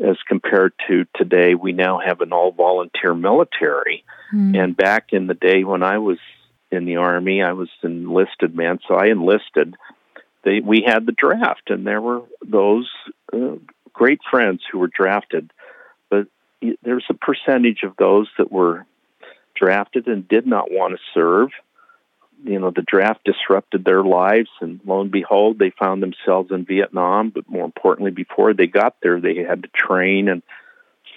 as 0.00 0.16
compared 0.28 0.72
to 0.88 1.06
today, 1.16 1.54
we 1.54 1.72
now 1.72 1.98
have 2.04 2.20
an 2.20 2.32
all 2.32 2.52
volunteer 2.52 3.14
military. 3.14 4.04
Mm. 4.32 4.62
And 4.62 4.76
back 4.76 5.12
in 5.12 5.26
the 5.26 5.34
day 5.34 5.64
when 5.64 5.82
I 5.82 5.98
was 5.98 6.18
in 6.70 6.84
the 6.84 6.96
army, 6.96 7.42
I 7.42 7.52
was 7.52 7.68
enlisted 7.82 8.54
man, 8.54 8.78
so 8.86 8.94
I 8.94 9.06
enlisted. 9.06 9.74
They, 10.44 10.60
we 10.60 10.82
had 10.86 11.04
the 11.06 11.12
draft, 11.12 11.68
and 11.70 11.86
there 11.86 12.00
were 12.00 12.22
those 12.44 12.88
uh, 13.32 13.56
great 13.92 14.20
friends 14.30 14.62
who 14.70 14.78
were 14.78 14.88
drafted, 14.88 15.50
but 16.08 16.28
there's 16.82 17.04
a 17.10 17.14
percentage 17.14 17.82
of 17.82 17.96
those 17.96 18.28
that 18.38 18.50
were 18.50 18.86
drafted 19.54 20.06
and 20.06 20.28
did 20.28 20.46
not 20.46 20.70
want 20.70 20.94
to 20.94 21.00
serve. 21.12 21.50
You 22.44 22.60
know, 22.60 22.70
the 22.70 22.82
draft 22.86 23.24
disrupted 23.24 23.84
their 23.84 24.04
lives, 24.04 24.48
and 24.60 24.78
lo 24.86 25.00
and 25.00 25.10
behold, 25.10 25.58
they 25.58 25.70
found 25.70 26.02
themselves 26.02 26.52
in 26.52 26.64
Vietnam. 26.64 27.30
But 27.30 27.48
more 27.50 27.64
importantly, 27.64 28.12
before 28.12 28.54
they 28.54 28.68
got 28.68 28.94
there, 29.02 29.20
they 29.20 29.42
had 29.42 29.64
to 29.64 29.68
train, 29.74 30.28
and 30.28 30.42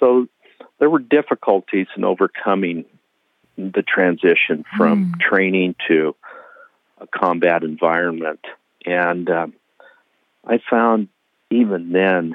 so 0.00 0.26
there 0.80 0.90
were 0.90 0.98
difficulties 0.98 1.86
in 1.96 2.02
overcoming 2.02 2.84
the 3.56 3.82
transition 3.82 4.64
from 4.76 5.12
Mm. 5.12 5.20
training 5.20 5.74
to 5.86 6.16
a 6.98 7.06
combat 7.06 7.62
environment. 7.62 8.40
And 8.84 9.28
um, 9.30 9.54
I 10.46 10.58
found 10.70 11.08
even 11.50 11.92
then 11.92 12.34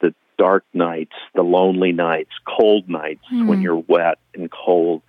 the 0.00 0.14
dark 0.36 0.64
nights, 0.74 1.14
the 1.34 1.42
lonely 1.42 1.92
nights, 1.92 2.30
cold 2.46 2.88
nights 2.88 3.24
when 3.46 3.60
Mm. 3.60 3.62
you're 3.62 3.84
wet 3.86 4.18
and 4.34 4.50
cold, 4.50 5.02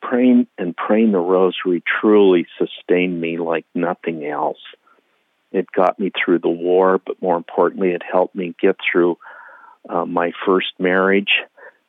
praying 0.00 0.46
and 0.58 0.76
praying 0.76 1.12
the 1.12 1.18
rosary 1.18 1.82
truly 2.00 2.46
sustained 2.58 3.20
me 3.20 3.38
like 3.38 3.64
nothing 3.74 4.26
else. 4.26 4.58
It 5.52 5.70
got 5.70 5.98
me 5.98 6.10
through 6.10 6.40
the 6.40 6.48
war, 6.48 6.98
but 7.04 7.20
more 7.22 7.36
importantly, 7.36 7.90
it 7.90 8.02
helped 8.02 8.34
me 8.34 8.54
get 8.60 8.76
through 8.90 9.18
uh, 9.88 10.06
my 10.06 10.32
first 10.46 10.72
marriage. 10.78 11.32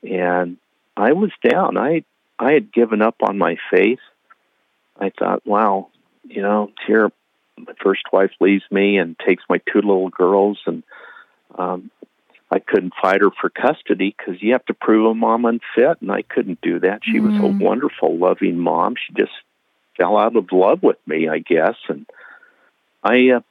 And 0.03 0.57
I 0.97 1.13
was 1.13 1.31
down. 1.43 1.77
I 1.77 2.03
I 2.37 2.53
had 2.53 2.73
given 2.73 3.01
up 3.01 3.15
on 3.21 3.37
my 3.37 3.57
faith. 3.71 3.99
I 4.99 5.11
thought, 5.17 5.45
wow, 5.45 5.89
you 6.27 6.41
know, 6.41 6.71
here 6.85 7.11
my 7.57 7.73
first 7.81 8.03
wife 8.11 8.31
leaves 8.39 8.63
me 8.71 8.97
and 8.97 9.17
takes 9.19 9.43
my 9.49 9.59
two 9.71 9.79
little 9.81 10.09
girls, 10.09 10.59
and 10.65 10.83
um, 11.57 11.91
I 12.51 12.59
couldn't 12.59 12.93
fight 13.01 13.21
her 13.21 13.31
for 13.31 13.49
custody 13.49 14.15
because 14.17 14.41
you 14.41 14.53
have 14.53 14.65
to 14.65 14.73
prove 14.73 15.05
a 15.09 15.13
mom 15.13 15.45
unfit, 15.45 16.01
and 16.01 16.11
I 16.11 16.21
couldn't 16.21 16.61
do 16.61 16.79
that. 16.79 17.01
She 17.03 17.19
was 17.19 17.35
Mm. 17.35 17.43
a 17.59 17.63
wonderful, 17.63 18.17
loving 18.17 18.59
mom. 18.59 18.95
She 18.95 19.13
just 19.13 19.33
fell 19.97 20.17
out 20.17 20.35
of 20.35 20.51
love 20.51 20.83
with 20.83 20.97
me, 21.07 21.27
I 21.29 21.39
guess, 21.39 21.77
and 21.87 22.05
I 23.03 23.31
uh, 23.31 23.41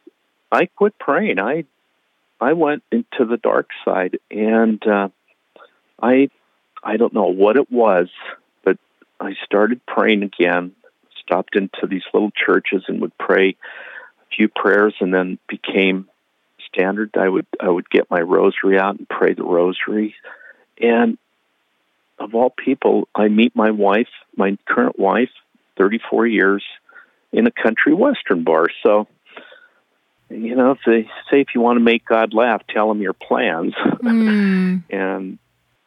I 0.50 0.66
quit 0.66 0.98
praying. 0.98 1.38
I 1.38 1.64
I 2.40 2.54
went 2.54 2.82
into 2.90 3.24
the 3.24 3.36
dark 3.36 3.68
side, 3.84 4.18
and 4.30 4.84
uh, 4.86 5.08
I 6.00 6.28
I 6.82 6.96
don't 6.96 7.14
know 7.14 7.26
what 7.28 7.56
it 7.56 7.70
was, 7.70 8.08
but 8.64 8.78
I 9.20 9.34
started 9.44 9.84
praying 9.86 10.22
again. 10.22 10.72
Stopped 11.20 11.54
into 11.54 11.86
these 11.86 12.02
little 12.12 12.32
churches 12.32 12.84
and 12.88 13.00
would 13.00 13.16
pray 13.16 13.56
few 14.36 14.48
prayers, 14.48 14.94
and 15.00 15.12
then 15.12 15.38
became 15.48 16.08
standard. 16.72 17.10
I 17.16 17.28
would 17.28 17.46
I 17.60 17.68
would 17.68 17.88
get 17.90 18.10
my 18.10 18.20
rosary 18.20 18.78
out 18.78 18.98
and 18.98 19.08
pray 19.08 19.34
the 19.34 19.44
rosary, 19.44 20.14
and 20.80 21.18
of 22.18 22.34
all 22.34 22.50
people, 22.50 23.08
I 23.14 23.28
meet 23.28 23.56
my 23.56 23.70
wife, 23.70 24.08
my 24.36 24.56
current 24.66 24.98
wife, 24.98 25.30
thirty 25.76 26.00
four 26.10 26.26
years, 26.26 26.64
in 27.32 27.46
a 27.46 27.50
country 27.50 27.94
western 27.94 28.44
bar. 28.44 28.68
So 28.82 29.08
you 30.28 30.54
know, 30.54 30.72
if 30.72 30.78
they 30.86 31.04
say 31.30 31.40
if 31.40 31.48
you 31.54 31.60
want 31.60 31.76
to 31.76 31.84
make 31.84 32.04
God 32.04 32.32
laugh, 32.32 32.62
tell 32.68 32.90
him 32.90 33.02
your 33.02 33.12
plans. 33.12 33.74
Mm. 33.74 34.84
and 34.90 35.38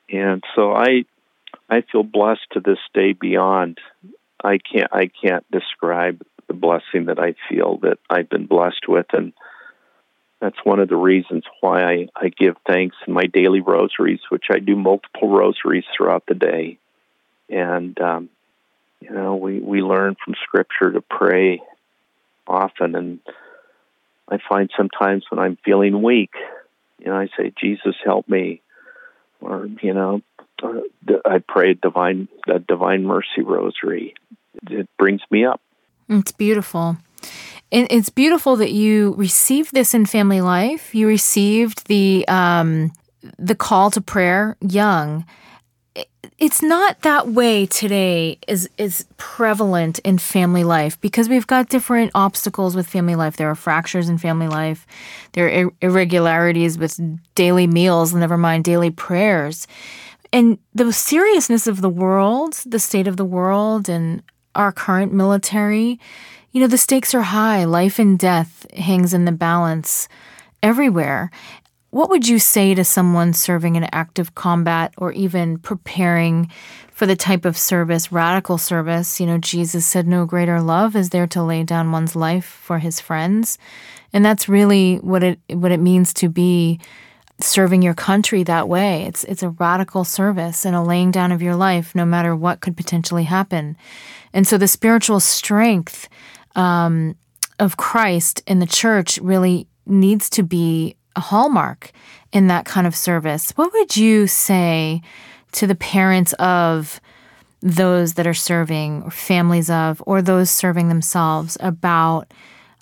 and 0.09 0.43
so 0.55 0.73
I 0.73 1.05
I 1.69 1.81
feel 1.81 2.03
blessed 2.03 2.47
to 2.51 2.59
this 2.59 2.79
day 2.93 3.13
beyond 3.13 3.79
I 4.43 4.59
can't 4.59 4.91
I 4.91 5.07
can't 5.07 5.49
describe 5.51 6.21
the 6.47 6.53
blessing 6.53 7.05
that 7.05 7.19
I 7.19 7.35
feel 7.49 7.77
that 7.81 7.97
I've 8.09 8.29
been 8.29 8.45
blessed 8.45 8.87
with 8.87 9.07
and 9.13 9.33
that's 10.41 10.57
one 10.63 10.79
of 10.79 10.89
the 10.89 10.97
reasons 10.97 11.43
why 11.61 11.81
I, 11.81 12.07
I 12.15 12.27
give 12.27 12.55
thanks 12.67 12.95
in 13.07 13.13
my 13.13 13.23
daily 13.23 13.61
rosaries, 13.61 14.19
which 14.29 14.45
I 14.51 14.59
do 14.59 14.75
multiple 14.75 15.29
rosaries 15.29 15.85
throughout 15.95 16.25
the 16.27 16.35
day. 16.35 16.77
And 17.49 17.99
um, 17.99 18.29
you 18.99 19.11
know, 19.11 19.35
we, 19.35 19.59
we 19.59 19.81
learn 19.81 20.15
from 20.23 20.35
scripture 20.43 20.91
to 20.91 21.01
pray 21.01 21.61
often 22.47 22.95
and 22.95 23.19
I 24.27 24.39
find 24.49 24.71
sometimes 24.75 25.25
when 25.29 25.39
I'm 25.39 25.57
feeling 25.63 26.01
weak, 26.01 26.31
you 26.99 27.07
know, 27.07 27.15
I 27.15 27.27
say, 27.37 27.53
Jesus, 27.59 27.95
help 28.03 28.27
me. 28.27 28.61
Or, 29.41 29.67
you 29.81 29.93
know, 29.93 30.21
uh, 30.63 30.81
I 31.25 31.39
pray 31.47 31.71
a 31.71 31.75
divine, 31.75 32.27
a 32.47 32.59
divine 32.59 33.05
mercy 33.05 33.41
rosary. 33.43 34.15
It 34.69 34.89
brings 34.97 35.21
me 35.29 35.45
up. 35.45 35.61
It's 36.09 36.31
beautiful. 36.31 36.97
It's 37.71 38.09
beautiful 38.09 38.55
that 38.57 38.71
you 38.71 39.15
received 39.17 39.73
this 39.73 39.93
in 39.93 40.05
family 40.05 40.41
life. 40.41 40.93
You 40.93 41.07
received 41.07 41.87
the 41.87 42.25
um, 42.27 42.91
the 43.37 43.55
call 43.55 43.91
to 43.91 44.01
prayer 44.01 44.55
young. 44.61 45.25
It's 46.37 46.61
not 46.61 47.01
that 47.01 47.29
way 47.29 47.65
today 47.65 48.37
is 48.47 48.69
is 48.77 49.05
prevalent 49.17 49.99
in 49.99 50.17
family 50.19 50.63
life 50.63 50.99
because 51.01 51.27
we've 51.27 51.47
got 51.47 51.69
different 51.69 52.11
obstacles 52.13 52.75
with 52.75 52.87
family 52.87 53.15
life. 53.15 53.37
There 53.37 53.49
are 53.49 53.55
fractures 53.55 54.09
in 54.09 54.17
family 54.17 54.47
life. 54.47 54.85
There 55.33 55.47
are 55.47 55.49
ir- 55.49 55.71
irregularities 55.81 56.77
with 56.77 56.99
daily 57.35 57.67
meals, 57.67 58.13
never 58.13 58.37
mind 58.37 58.63
daily 58.63 58.91
prayers. 58.91 59.67
And 60.31 60.57
the 60.73 60.91
seriousness 60.91 61.67
of 61.67 61.81
the 61.81 61.89
world, 61.89 62.53
the 62.65 62.79
state 62.79 63.07
of 63.07 63.15
the 63.15 63.25
world 63.25 63.87
and 63.87 64.21
our 64.55 64.71
current 64.71 65.13
military, 65.13 65.99
you 66.51 66.61
know, 66.61 66.67
the 66.67 66.77
stakes 66.77 67.13
are 67.13 67.21
high. 67.21 67.65
Life 67.65 67.99
and 67.99 68.17
death 68.17 68.65
hangs 68.73 69.13
in 69.13 69.25
the 69.25 69.31
balance 69.31 70.07
everywhere. 70.63 71.29
What 71.89 72.09
would 72.09 72.27
you 72.27 72.39
say 72.39 72.73
to 72.73 72.83
someone 72.83 73.33
serving 73.33 73.75
in 73.75 73.87
active 73.91 74.35
combat 74.35 74.93
or 74.97 75.11
even 75.13 75.59
preparing 75.59 76.51
for 76.91 77.05
the 77.05 77.15
type 77.15 77.45
of 77.45 77.57
service, 77.57 78.11
radical 78.11 78.57
service? 78.57 79.19
You 79.19 79.27
know, 79.27 79.37
Jesus 79.37 79.85
said, 79.85 80.07
No 80.07 80.25
greater 80.25 80.61
love 80.61 80.95
is 80.95 81.09
there 81.09 81.27
to 81.27 81.43
lay 81.43 81.63
down 81.63 81.91
one's 81.91 82.15
life 82.15 82.45
for 82.45 82.79
his 82.79 82.99
friends. 82.99 83.57
And 84.11 84.25
that's 84.25 84.49
really 84.49 84.97
what 84.97 85.23
it 85.23 85.39
what 85.49 85.71
it 85.71 85.79
means 85.79 86.13
to 86.15 86.29
be 86.29 86.79
serving 87.39 87.81
your 87.81 87.93
country 87.93 88.43
that 88.43 88.69
way. 88.69 89.03
It's 89.03 89.23
it's 89.25 89.43
a 89.43 89.49
radical 89.49 90.03
service 90.03 90.65
and 90.65 90.75
a 90.75 90.81
laying 90.81 91.11
down 91.11 91.31
of 91.31 91.41
your 91.41 91.55
life, 91.55 91.93
no 91.93 92.05
matter 92.05 92.35
what 92.35 92.61
could 92.61 92.77
potentially 92.77 93.25
happen. 93.25 93.75
And 94.33 94.47
so 94.47 94.57
the 94.57 94.67
spiritual 94.67 95.19
strength 95.19 96.07
um, 96.55 97.15
of 97.59 97.77
Christ 97.77 98.41
in 98.47 98.59
the 98.59 98.65
church 98.65 99.17
really 99.19 99.67
needs 99.85 100.29
to 100.31 100.43
be 100.43 100.95
a 101.15 101.21
hallmark 101.21 101.91
in 102.31 102.47
that 102.47 102.65
kind 102.65 102.87
of 102.87 102.95
service. 102.95 103.51
What 103.51 103.71
would 103.73 103.95
you 103.95 104.27
say 104.27 105.01
to 105.53 105.67
the 105.67 105.75
parents 105.75 106.33
of 106.33 106.99
those 107.61 108.13
that 108.13 108.27
are 108.27 108.33
serving, 108.33 109.03
or 109.03 109.11
families 109.11 109.69
of, 109.69 110.03
or 110.05 110.21
those 110.21 110.51
serving 110.51 110.89
themselves 110.89 111.57
about 111.59 112.33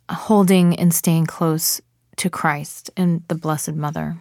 holding 0.09 0.75
and 0.77 0.93
staying 0.93 1.25
close 1.25 1.81
to 2.17 2.29
Christ 2.29 2.91
and 2.97 3.23
the 3.27 3.35
Blessed 3.35 3.73
Mother? 3.73 4.17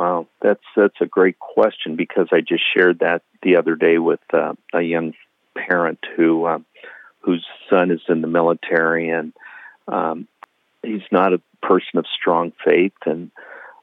Wow, 0.00 0.28
that's 0.40 0.64
that's 0.74 0.98
a 1.02 1.06
great 1.06 1.38
question 1.38 1.94
because 1.94 2.28
I 2.32 2.40
just 2.40 2.62
shared 2.74 3.00
that 3.00 3.20
the 3.42 3.56
other 3.56 3.76
day 3.76 3.98
with 3.98 4.20
uh, 4.32 4.54
a 4.72 4.80
young 4.80 5.12
parent 5.54 5.98
who 6.16 6.46
um, 6.46 6.64
whose 7.20 7.44
son 7.68 7.90
is 7.90 8.00
in 8.08 8.22
the 8.22 8.26
military 8.26 9.10
and 9.10 9.34
um, 9.88 10.26
he's 10.82 11.02
not 11.12 11.34
a 11.34 11.42
person 11.60 11.98
of 11.98 12.06
strong 12.18 12.54
faith 12.64 12.94
and 13.04 13.30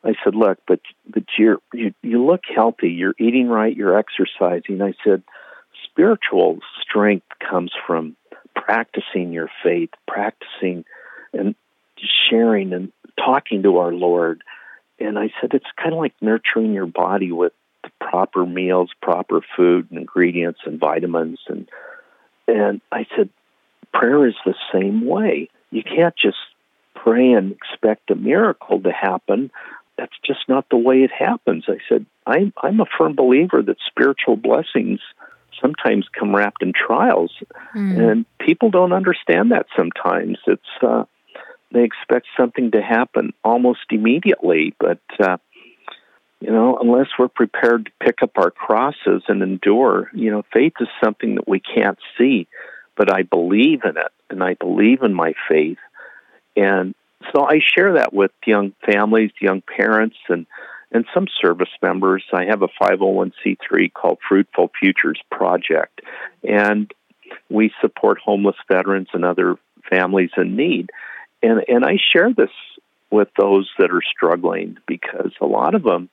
I 0.04 0.16
said, 0.24 0.34
"Look, 0.34 0.58
but 0.68 0.80
but 1.08 1.26
you're 1.38 1.60
you, 1.72 1.94
you 2.02 2.26
look 2.26 2.42
healthy. 2.52 2.90
You're 2.90 3.14
eating 3.20 3.48
right. 3.48 3.78
You're 3.78 3.96
exercising." 3.96 4.82
I 4.82 4.94
said, 5.04 5.22
"Spiritual 5.84 6.62
strength 6.82 7.28
comes 7.48 7.72
from 7.86 8.16
practicing 8.56 9.34
your 9.34 9.52
faith, 9.64 9.92
practicing 10.08 10.84
and 11.32 11.54
sharing 12.28 12.74
and 12.74 12.92
talking 13.24 13.62
to 13.62 13.78
our 13.78 13.94
Lord. 13.94 14.42
And 15.00 15.18
I 15.18 15.32
said, 15.40 15.52
it's 15.54 15.66
kind 15.82 15.94
of 15.94 16.00
like 16.00 16.14
nurturing 16.22 16.74
your 16.74 16.86
body 16.86 17.32
with 17.32 17.54
the 17.84 17.90
proper 18.00 18.46
meals, 18.46 18.90
proper 19.02 19.42
food 19.56 19.88
and 19.90 20.00
ingredients 20.00 20.62
and 20.66 20.80
vitamins. 20.80 21.40
And, 21.48 21.70
and 22.48 22.82
I 22.92 23.06
said, 23.16 23.30
prayer 23.94 24.28
is 24.28 24.36
the 24.46 24.56
same 24.74 25.06
way. 25.06 25.50
You 25.72 25.84
can't 25.84 26.16
just 26.16 26.38
pray 26.96 27.32
and 27.32 27.52
expect 27.52 28.10
a 28.12 28.16
miracle 28.16 28.82
to 28.82 28.92
happen. 28.92 29.52
That's 29.98 30.16
just 30.26 30.48
not 30.48 30.66
the 30.70 30.78
way 30.78 30.98
it 31.04 31.12
happens. 31.12 31.66
I 31.68 31.78
said, 31.90 32.06
I'm, 32.26 32.54
I'm 32.62 32.80
a 32.80 32.86
firm 32.98 33.16
believer 33.16 33.62
that 33.62 33.78
spiritual 33.88 34.36
blessings 34.36 35.00
sometimes 35.62 36.06
come 36.18 36.36
wrapped 36.36 36.62
in 36.62 36.74
trials, 36.74 37.32
mm. 37.76 38.00
and 38.00 38.26
people 38.40 38.70
don't 38.70 38.94
understand 38.94 39.52
that 39.52 39.66
sometimes. 39.76 40.38
It's 40.46 40.62
uh, 40.82 41.06
they 41.72 41.84
expect 41.84 42.28
something 42.40 42.72
to 42.72 42.82
happen 42.82 43.34
almost 43.44 43.82
immediately, 43.90 44.74
but 44.80 45.02
uh, 45.20 45.38
you 46.40 46.52
know, 46.52 46.78
unless 46.80 47.08
we're 47.18 47.28
prepared 47.28 47.86
to 47.86 48.06
pick 48.06 48.22
up 48.22 48.32
our 48.38 48.52
crosses 48.52 49.24
and 49.28 49.42
endure, 49.42 50.10
you 50.14 50.32
know, 50.32 50.44
faith 50.54 50.74
is 50.80 50.88
something 51.04 51.36
that 51.36 51.48
we 51.48 51.60
can't 51.60 51.98
see, 52.18 52.48
but 52.96 53.12
I 53.12 53.24
believe 53.24 53.82
in 53.84 53.98
it, 53.98 54.12
and 54.30 54.44
I 54.44 54.54
believe 54.54 55.02
in 55.02 55.14
my 55.14 55.34
faith, 55.50 55.80
and 56.56 56.94
so 57.34 57.44
I 57.44 57.60
share 57.76 57.94
that 57.94 58.14
with 58.14 58.32
young 58.46 58.74
families, 58.86 59.32
young 59.42 59.62
parents, 59.62 60.18
and 60.30 60.46
and 60.92 61.06
some 61.14 61.28
service 61.42 61.70
members. 61.82 62.24
I 62.32 62.46
have 62.46 62.62
a 62.62 62.70
501c3 62.82 63.92
called 63.94 64.20
Fruitful 64.28 64.72
Futures 64.80 65.20
Project, 65.30 66.02
and 66.48 66.92
we 67.50 67.72
support 67.82 68.20
homeless 68.24 68.56
veterans 68.70 69.10
and 69.14 69.26
other 69.26 69.56
families 69.90 70.30
in 70.38 70.56
need. 70.56 70.90
And 71.42 71.64
and 71.68 71.86
I 71.86 71.98
share 72.14 72.34
this 72.34 72.52
with 73.10 73.30
those 73.40 73.70
that 73.78 73.92
are 73.92 74.02
struggling 74.02 74.78
because 74.88 75.32
a 75.40 75.46
lot 75.46 75.76
of 75.76 75.84
them 75.84 76.10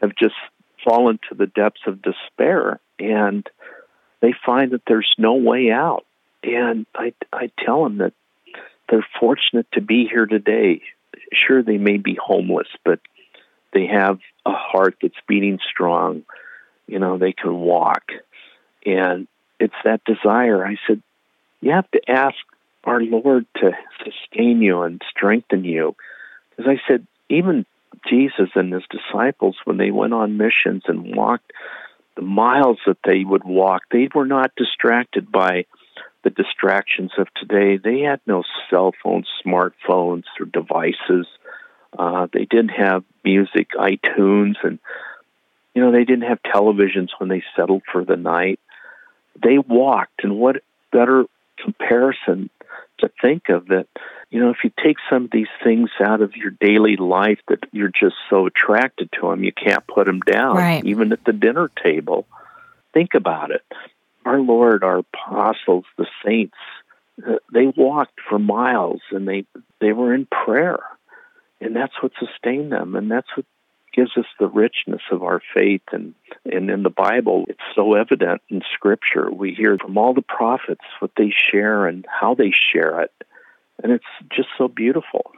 have 0.00 0.14
just 0.16 0.34
fallen 0.84 1.18
to 1.28 1.34
the 1.34 1.46
depths 1.46 1.82
of 1.86 2.02
despair 2.02 2.80
and 2.98 3.48
they 4.20 4.34
find 4.44 4.72
that 4.72 4.82
there's 4.86 5.14
no 5.18 5.34
way 5.34 5.70
out. 5.70 6.04
And 6.42 6.86
I 6.94 7.12
I 7.32 7.50
tell 7.64 7.84
them 7.84 7.98
that 7.98 8.12
they're 8.88 9.06
fortunate 9.18 9.66
to 9.72 9.80
be 9.80 10.06
here 10.10 10.26
today. 10.26 10.82
Sure, 11.32 11.62
they 11.62 11.78
may 11.78 11.96
be 11.96 12.18
homeless, 12.22 12.68
but 12.84 13.00
they 13.72 13.86
have 13.86 14.18
a 14.46 14.52
heart 14.52 14.96
that's 15.02 15.14
beating 15.26 15.58
strong. 15.70 16.24
You 16.86 16.98
know, 16.98 17.18
they 17.18 17.32
can 17.32 17.54
walk. 17.60 18.04
And 18.84 19.26
it's 19.58 19.74
that 19.84 20.04
desire. 20.04 20.66
I 20.66 20.76
said, 20.86 21.02
you 21.60 21.72
have 21.72 21.90
to 21.92 22.10
ask 22.10 22.36
our 22.84 23.00
Lord 23.00 23.46
to 23.56 23.72
sustain 23.98 24.62
you 24.62 24.82
and 24.82 25.02
strengthen 25.10 25.64
you. 25.64 25.96
Because 26.50 26.70
I 26.70 26.88
said, 26.88 27.06
even 27.28 27.66
Jesus 28.08 28.50
and 28.54 28.72
his 28.72 28.84
disciples, 28.90 29.56
when 29.64 29.76
they 29.76 29.90
went 29.90 30.14
on 30.14 30.36
missions 30.36 30.82
and 30.86 31.16
walked 31.16 31.52
the 32.16 32.22
miles 32.22 32.78
that 32.86 32.98
they 33.04 33.24
would 33.24 33.44
walk, 33.44 33.82
they 33.90 34.08
were 34.14 34.26
not 34.26 34.52
distracted 34.56 35.32
by 35.32 35.64
the 36.22 36.30
distractions 36.30 37.12
of 37.18 37.28
today. 37.34 37.76
They 37.76 38.00
had 38.00 38.20
no 38.26 38.42
cell 38.70 38.92
phones, 39.02 39.28
smartphones, 39.44 40.24
or 40.40 40.46
devices. 40.46 41.26
Uh, 41.96 42.26
they 42.32 42.44
didn't 42.44 42.70
have 42.70 43.04
music, 43.24 43.70
iTunes, 43.78 44.54
and 44.62 44.78
you 45.74 45.82
know 45.82 45.92
they 45.92 46.04
didn't 46.04 46.28
have 46.28 46.40
televisions 46.42 47.08
when 47.18 47.28
they 47.28 47.42
settled 47.56 47.82
for 47.92 48.04
the 48.04 48.16
night. 48.16 48.58
They 49.42 49.58
walked, 49.58 50.24
and 50.24 50.36
what 50.36 50.62
better 50.92 51.24
comparison 51.62 52.50
to 52.98 53.10
think 53.20 53.48
of 53.48 53.66
that? 53.66 53.86
You 54.30 54.40
know, 54.40 54.50
if 54.50 54.58
you 54.64 54.72
take 54.82 54.96
some 55.08 55.26
of 55.26 55.30
these 55.30 55.48
things 55.62 55.90
out 56.00 56.20
of 56.20 56.34
your 56.36 56.50
daily 56.50 56.96
life 56.96 57.38
that 57.48 57.60
you're 57.72 57.88
just 57.88 58.16
so 58.28 58.46
attracted 58.46 59.10
to 59.12 59.28
them, 59.28 59.44
you 59.44 59.52
can't 59.52 59.86
put 59.86 60.06
them 60.06 60.20
down, 60.20 60.56
right. 60.56 60.84
even 60.84 61.12
at 61.12 61.24
the 61.24 61.32
dinner 61.32 61.70
table. 61.82 62.26
Think 62.92 63.14
about 63.14 63.50
it. 63.50 63.62
Our 64.24 64.40
Lord, 64.40 64.82
our 64.82 64.98
apostles, 64.98 65.84
the 65.98 66.06
saints, 66.24 66.56
uh, 67.24 67.34
they 67.52 67.66
walked 67.76 68.18
for 68.28 68.38
miles 68.38 69.00
and 69.12 69.28
they 69.28 69.44
they 69.80 69.92
were 69.92 70.12
in 70.14 70.26
prayer 70.26 70.80
and 71.64 71.74
that's 71.74 71.94
what 72.02 72.12
sustained 72.18 72.72
them, 72.72 72.94
and 72.94 73.10
that's 73.10 73.28
what 73.36 73.46
gives 73.94 74.10
us 74.16 74.26
the 74.38 74.48
richness 74.48 75.02
of 75.10 75.22
our 75.22 75.40
faith. 75.54 75.82
And, 75.92 76.14
and 76.44 76.70
in 76.70 76.82
the 76.82 76.90
Bible, 76.90 77.44
it's 77.48 77.60
so 77.74 77.94
evident 77.94 78.42
in 78.48 78.62
Scripture. 78.72 79.30
We 79.30 79.54
hear 79.54 79.78
from 79.78 79.96
all 79.96 80.14
the 80.14 80.22
prophets 80.22 80.82
what 80.98 81.12
they 81.16 81.32
share 81.50 81.86
and 81.86 82.04
how 82.08 82.34
they 82.34 82.52
share 82.72 83.00
it. 83.00 83.12
And 83.82 83.92
it's 83.92 84.04
just 84.34 84.48
so 84.56 84.68
beautiful. 84.68 85.32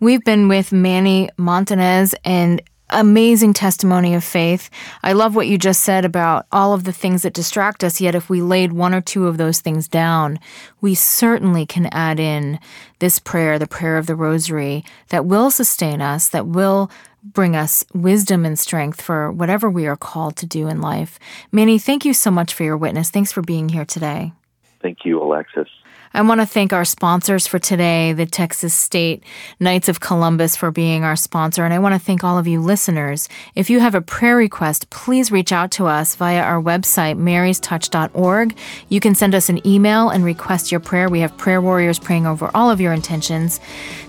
We've 0.00 0.22
been 0.22 0.48
with 0.48 0.72
Manny 0.72 1.28
Montanez, 1.36 2.14
and 2.24 2.62
amazing 2.90 3.52
testimony 3.52 4.14
of 4.14 4.24
faith. 4.24 4.70
I 5.02 5.12
love 5.12 5.34
what 5.34 5.46
you 5.46 5.58
just 5.58 5.82
said 5.82 6.04
about 6.04 6.46
all 6.52 6.72
of 6.72 6.84
the 6.84 6.92
things 6.92 7.22
that 7.22 7.34
distract 7.34 7.84
us, 7.84 8.00
yet, 8.00 8.14
if 8.14 8.30
we 8.30 8.40
laid 8.40 8.72
one 8.72 8.94
or 8.94 9.00
two 9.00 9.26
of 9.26 9.36
those 9.36 9.60
things 9.60 9.88
down, 9.88 10.38
we 10.80 10.94
certainly 10.94 11.66
can 11.66 11.86
add 11.86 12.18
in 12.18 12.58
this 12.98 13.18
prayer, 13.18 13.58
the 13.58 13.66
prayer 13.66 13.98
of 13.98 14.06
the 14.06 14.14
rosary, 14.14 14.84
that 15.08 15.26
will 15.26 15.50
sustain 15.50 16.00
us, 16.00 16.28
that 16.28 16.46
will 16.46 16.90
bring 17.22 17.56
us 17.56 17.84
wisdom 17.94 18.44
and 18.44 18.58
strength 18.58 19.00
for 19.00 19.30
whatever 19.30 19.68
we 19.68 19.86
are 19.86 19.96
called 19.96 20.36
to 20.36 20.46
do 20.46 20.68
in 20.68 20.80
life. 20.80 21.18
Manny, 21.52 21.78
thank 21.78 22.04
you 22.04 22.14
so 22.14 22.30
much 22.30 22.54
for 22.54 22.64
your 22.64 22.76
witness. 22.76 23.10
Thanks 23.10 23.32
for 23.32 23.42
being 23.42 23.68
here 23.68 23.84
today. 23.84 24.32
Thank 24.80 25.04
you, 25.04 25.22
Alexis. 25.22 25.68
I 26.14 26.22
want 26.22 26.40
to 26.40 26.46
thank 26.46 26.72
our 26.72 26.84
sponsors 26.84 27.46
for 27.46 27.58
today, 27.58 28.12
the 28.12 28.26
Texas 28.26 28.74
State 28.74 29.22
Knights 29.60 29.88
of 29.88 30.00
Columbus, 30.00 30.56
for 30.56 30.70
being 30.70 31.04
our 31.04 31.16
sponsor. 31.16 31.64
And 31.64 31.74
I 31.74 31.78
want 31.78 31.94
to 31.94 31.98
thank 31.98 32.24
all 32.24 32.38
of 32.38 32.46
you 32.46 32.60
listeners. 32.60 33.28
If 33.54 33.68
you 33.68 33.80
have 33.80 33.94
a 33.94 34.00
prayer 34.00 34.36
request, 34.36 34.90
please 34.90 35.30
reach 35.30 35.52
out 35.52 35.70
to 35.72 35.86
us 35.86 36.16
via 36.16 36.42
our 36.42 36.60
website, 36.60 37.18
marystouch.org. 37.18 38.56
You 38.88 39.00
can 39.00 39.14
send 39.14 39.34
us 39.34 39.48
an 39.48 39.66
email 39.66 40.08
and 40.08 40.24
request 40.24 40.72
your 40.72 40.80
prayer. 40.80 41.08
We 41.08 41.20
have 41.20 41.36
prayer 41.36 41.60
warriors 41.60 41.98
praying 41.98 42.26
over 42.26 42.50
all 42.54 42.70
of 42.70 42.80
your 42.80 42.92
intentions. 42.92 43.58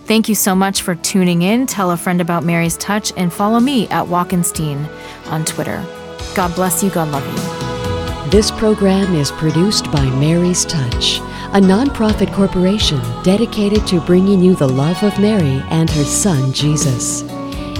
Thank 0.05 0.29
you 0.29 0.35
so 0.35 0.55
much 0.55 0.81
for 0.81 0.95
tuning 0.95 1.41
in. 1.41 1.67
Tell 1.67 1.91
a 1.91 1.97
friend 1.97 2.21
about 2.21 2.43
Mary's 2.43 2.77
Touch 2.77 3.11
and 3.17 3.31
follow 3.31 3.59
me 3.59 3.87
at 3.89 4.05
Walkenstein 4.05 4.89
on 5.27 5.45
Twitter. 5.45 5.85
God 6.33 6.55
bless 6.55 6.81
you. 6.81 6.89
God 6.89 7.09
love 7.09 7.25
you. 7.27 8.29
This 8.31 8.51
program 8.51 9.15
is 9.15 9.31
produced 9.31 9.91
by 9.91 10.05
Mary's 10.11 10.63
Touch 10.65 11.19
a 11.53 11.59
nonprofit 11.59 12.31
corporation 12.31 13.01
dedicated 13.23 13.87
to 13.87 13.99
bringing 14.01 14.39
you 14.39 14.53
the 14.53 14.67
love 14.67 15.01
of 15.01 15.19
Mary 15.19 15.63
and 15.71 15.89
her 15.89 16.03
son 16.03 16.53
Jesus. 16.53 17.23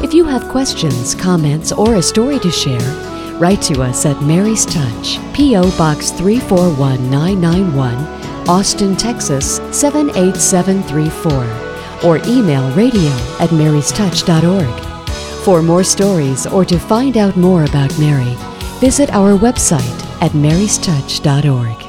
If 0.01 0.11
you 0.11 0.25
have 0.25 0.49
questions, 0.49 1.13
comments, 1.13 1.71
or 1.71 1.93
a 1.95 2.01
story 2.01 2.39
to 2.39 2.49
share, 2.49 2.81
write 3.37 3.61
to 3.63 3.83
us 3.83 4.07
at 4.07 4.23
Mary's 4.23 4.65
Touch, 4.65 5.19
P.O. 5.35 5.69
Box 5.77 6.09
341991, 6.11 7.93
Austin, 8.49 8.95
Texas 8.95 9.57
78734, 9.71 12.09
or 12.09 12.17
email 12.25 12.75
radio 12.75 13.11
at 13.39 13.49
marystouch.org. 13.49 14.85
For 15.43 15.61
more 15.61 15.83
stories 15.83 16.47
or 16.47 16.65
to 16.65 16.79
find 16.79 17.17
out 17.17 17.37
more 17.37 17.65
about 17.65 17.99
Mary, 17.99 18.35
visit 18.79 19.11
our 19.11 19.37
website 19.37 20.03
at 20.21 20.31
marystouch.org. 20.31 21.88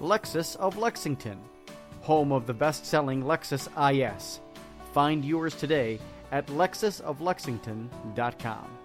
Lexus 0.00 0.56
of 0.56 0.76
Lexington, 0.76 1.38
home 2.02 2.30
of 2.30 2.46
the 2.46 2.52
best 2.52 2.84
selling 2.84 3.22
Lexus 3.22 3.66
IS. 3.92 4.40
Find 4.92 5.24
yours 5.24 5.54
today 5.54 5.98
at 6.32 6.46
lexusoflexington.com. 6.48 8.75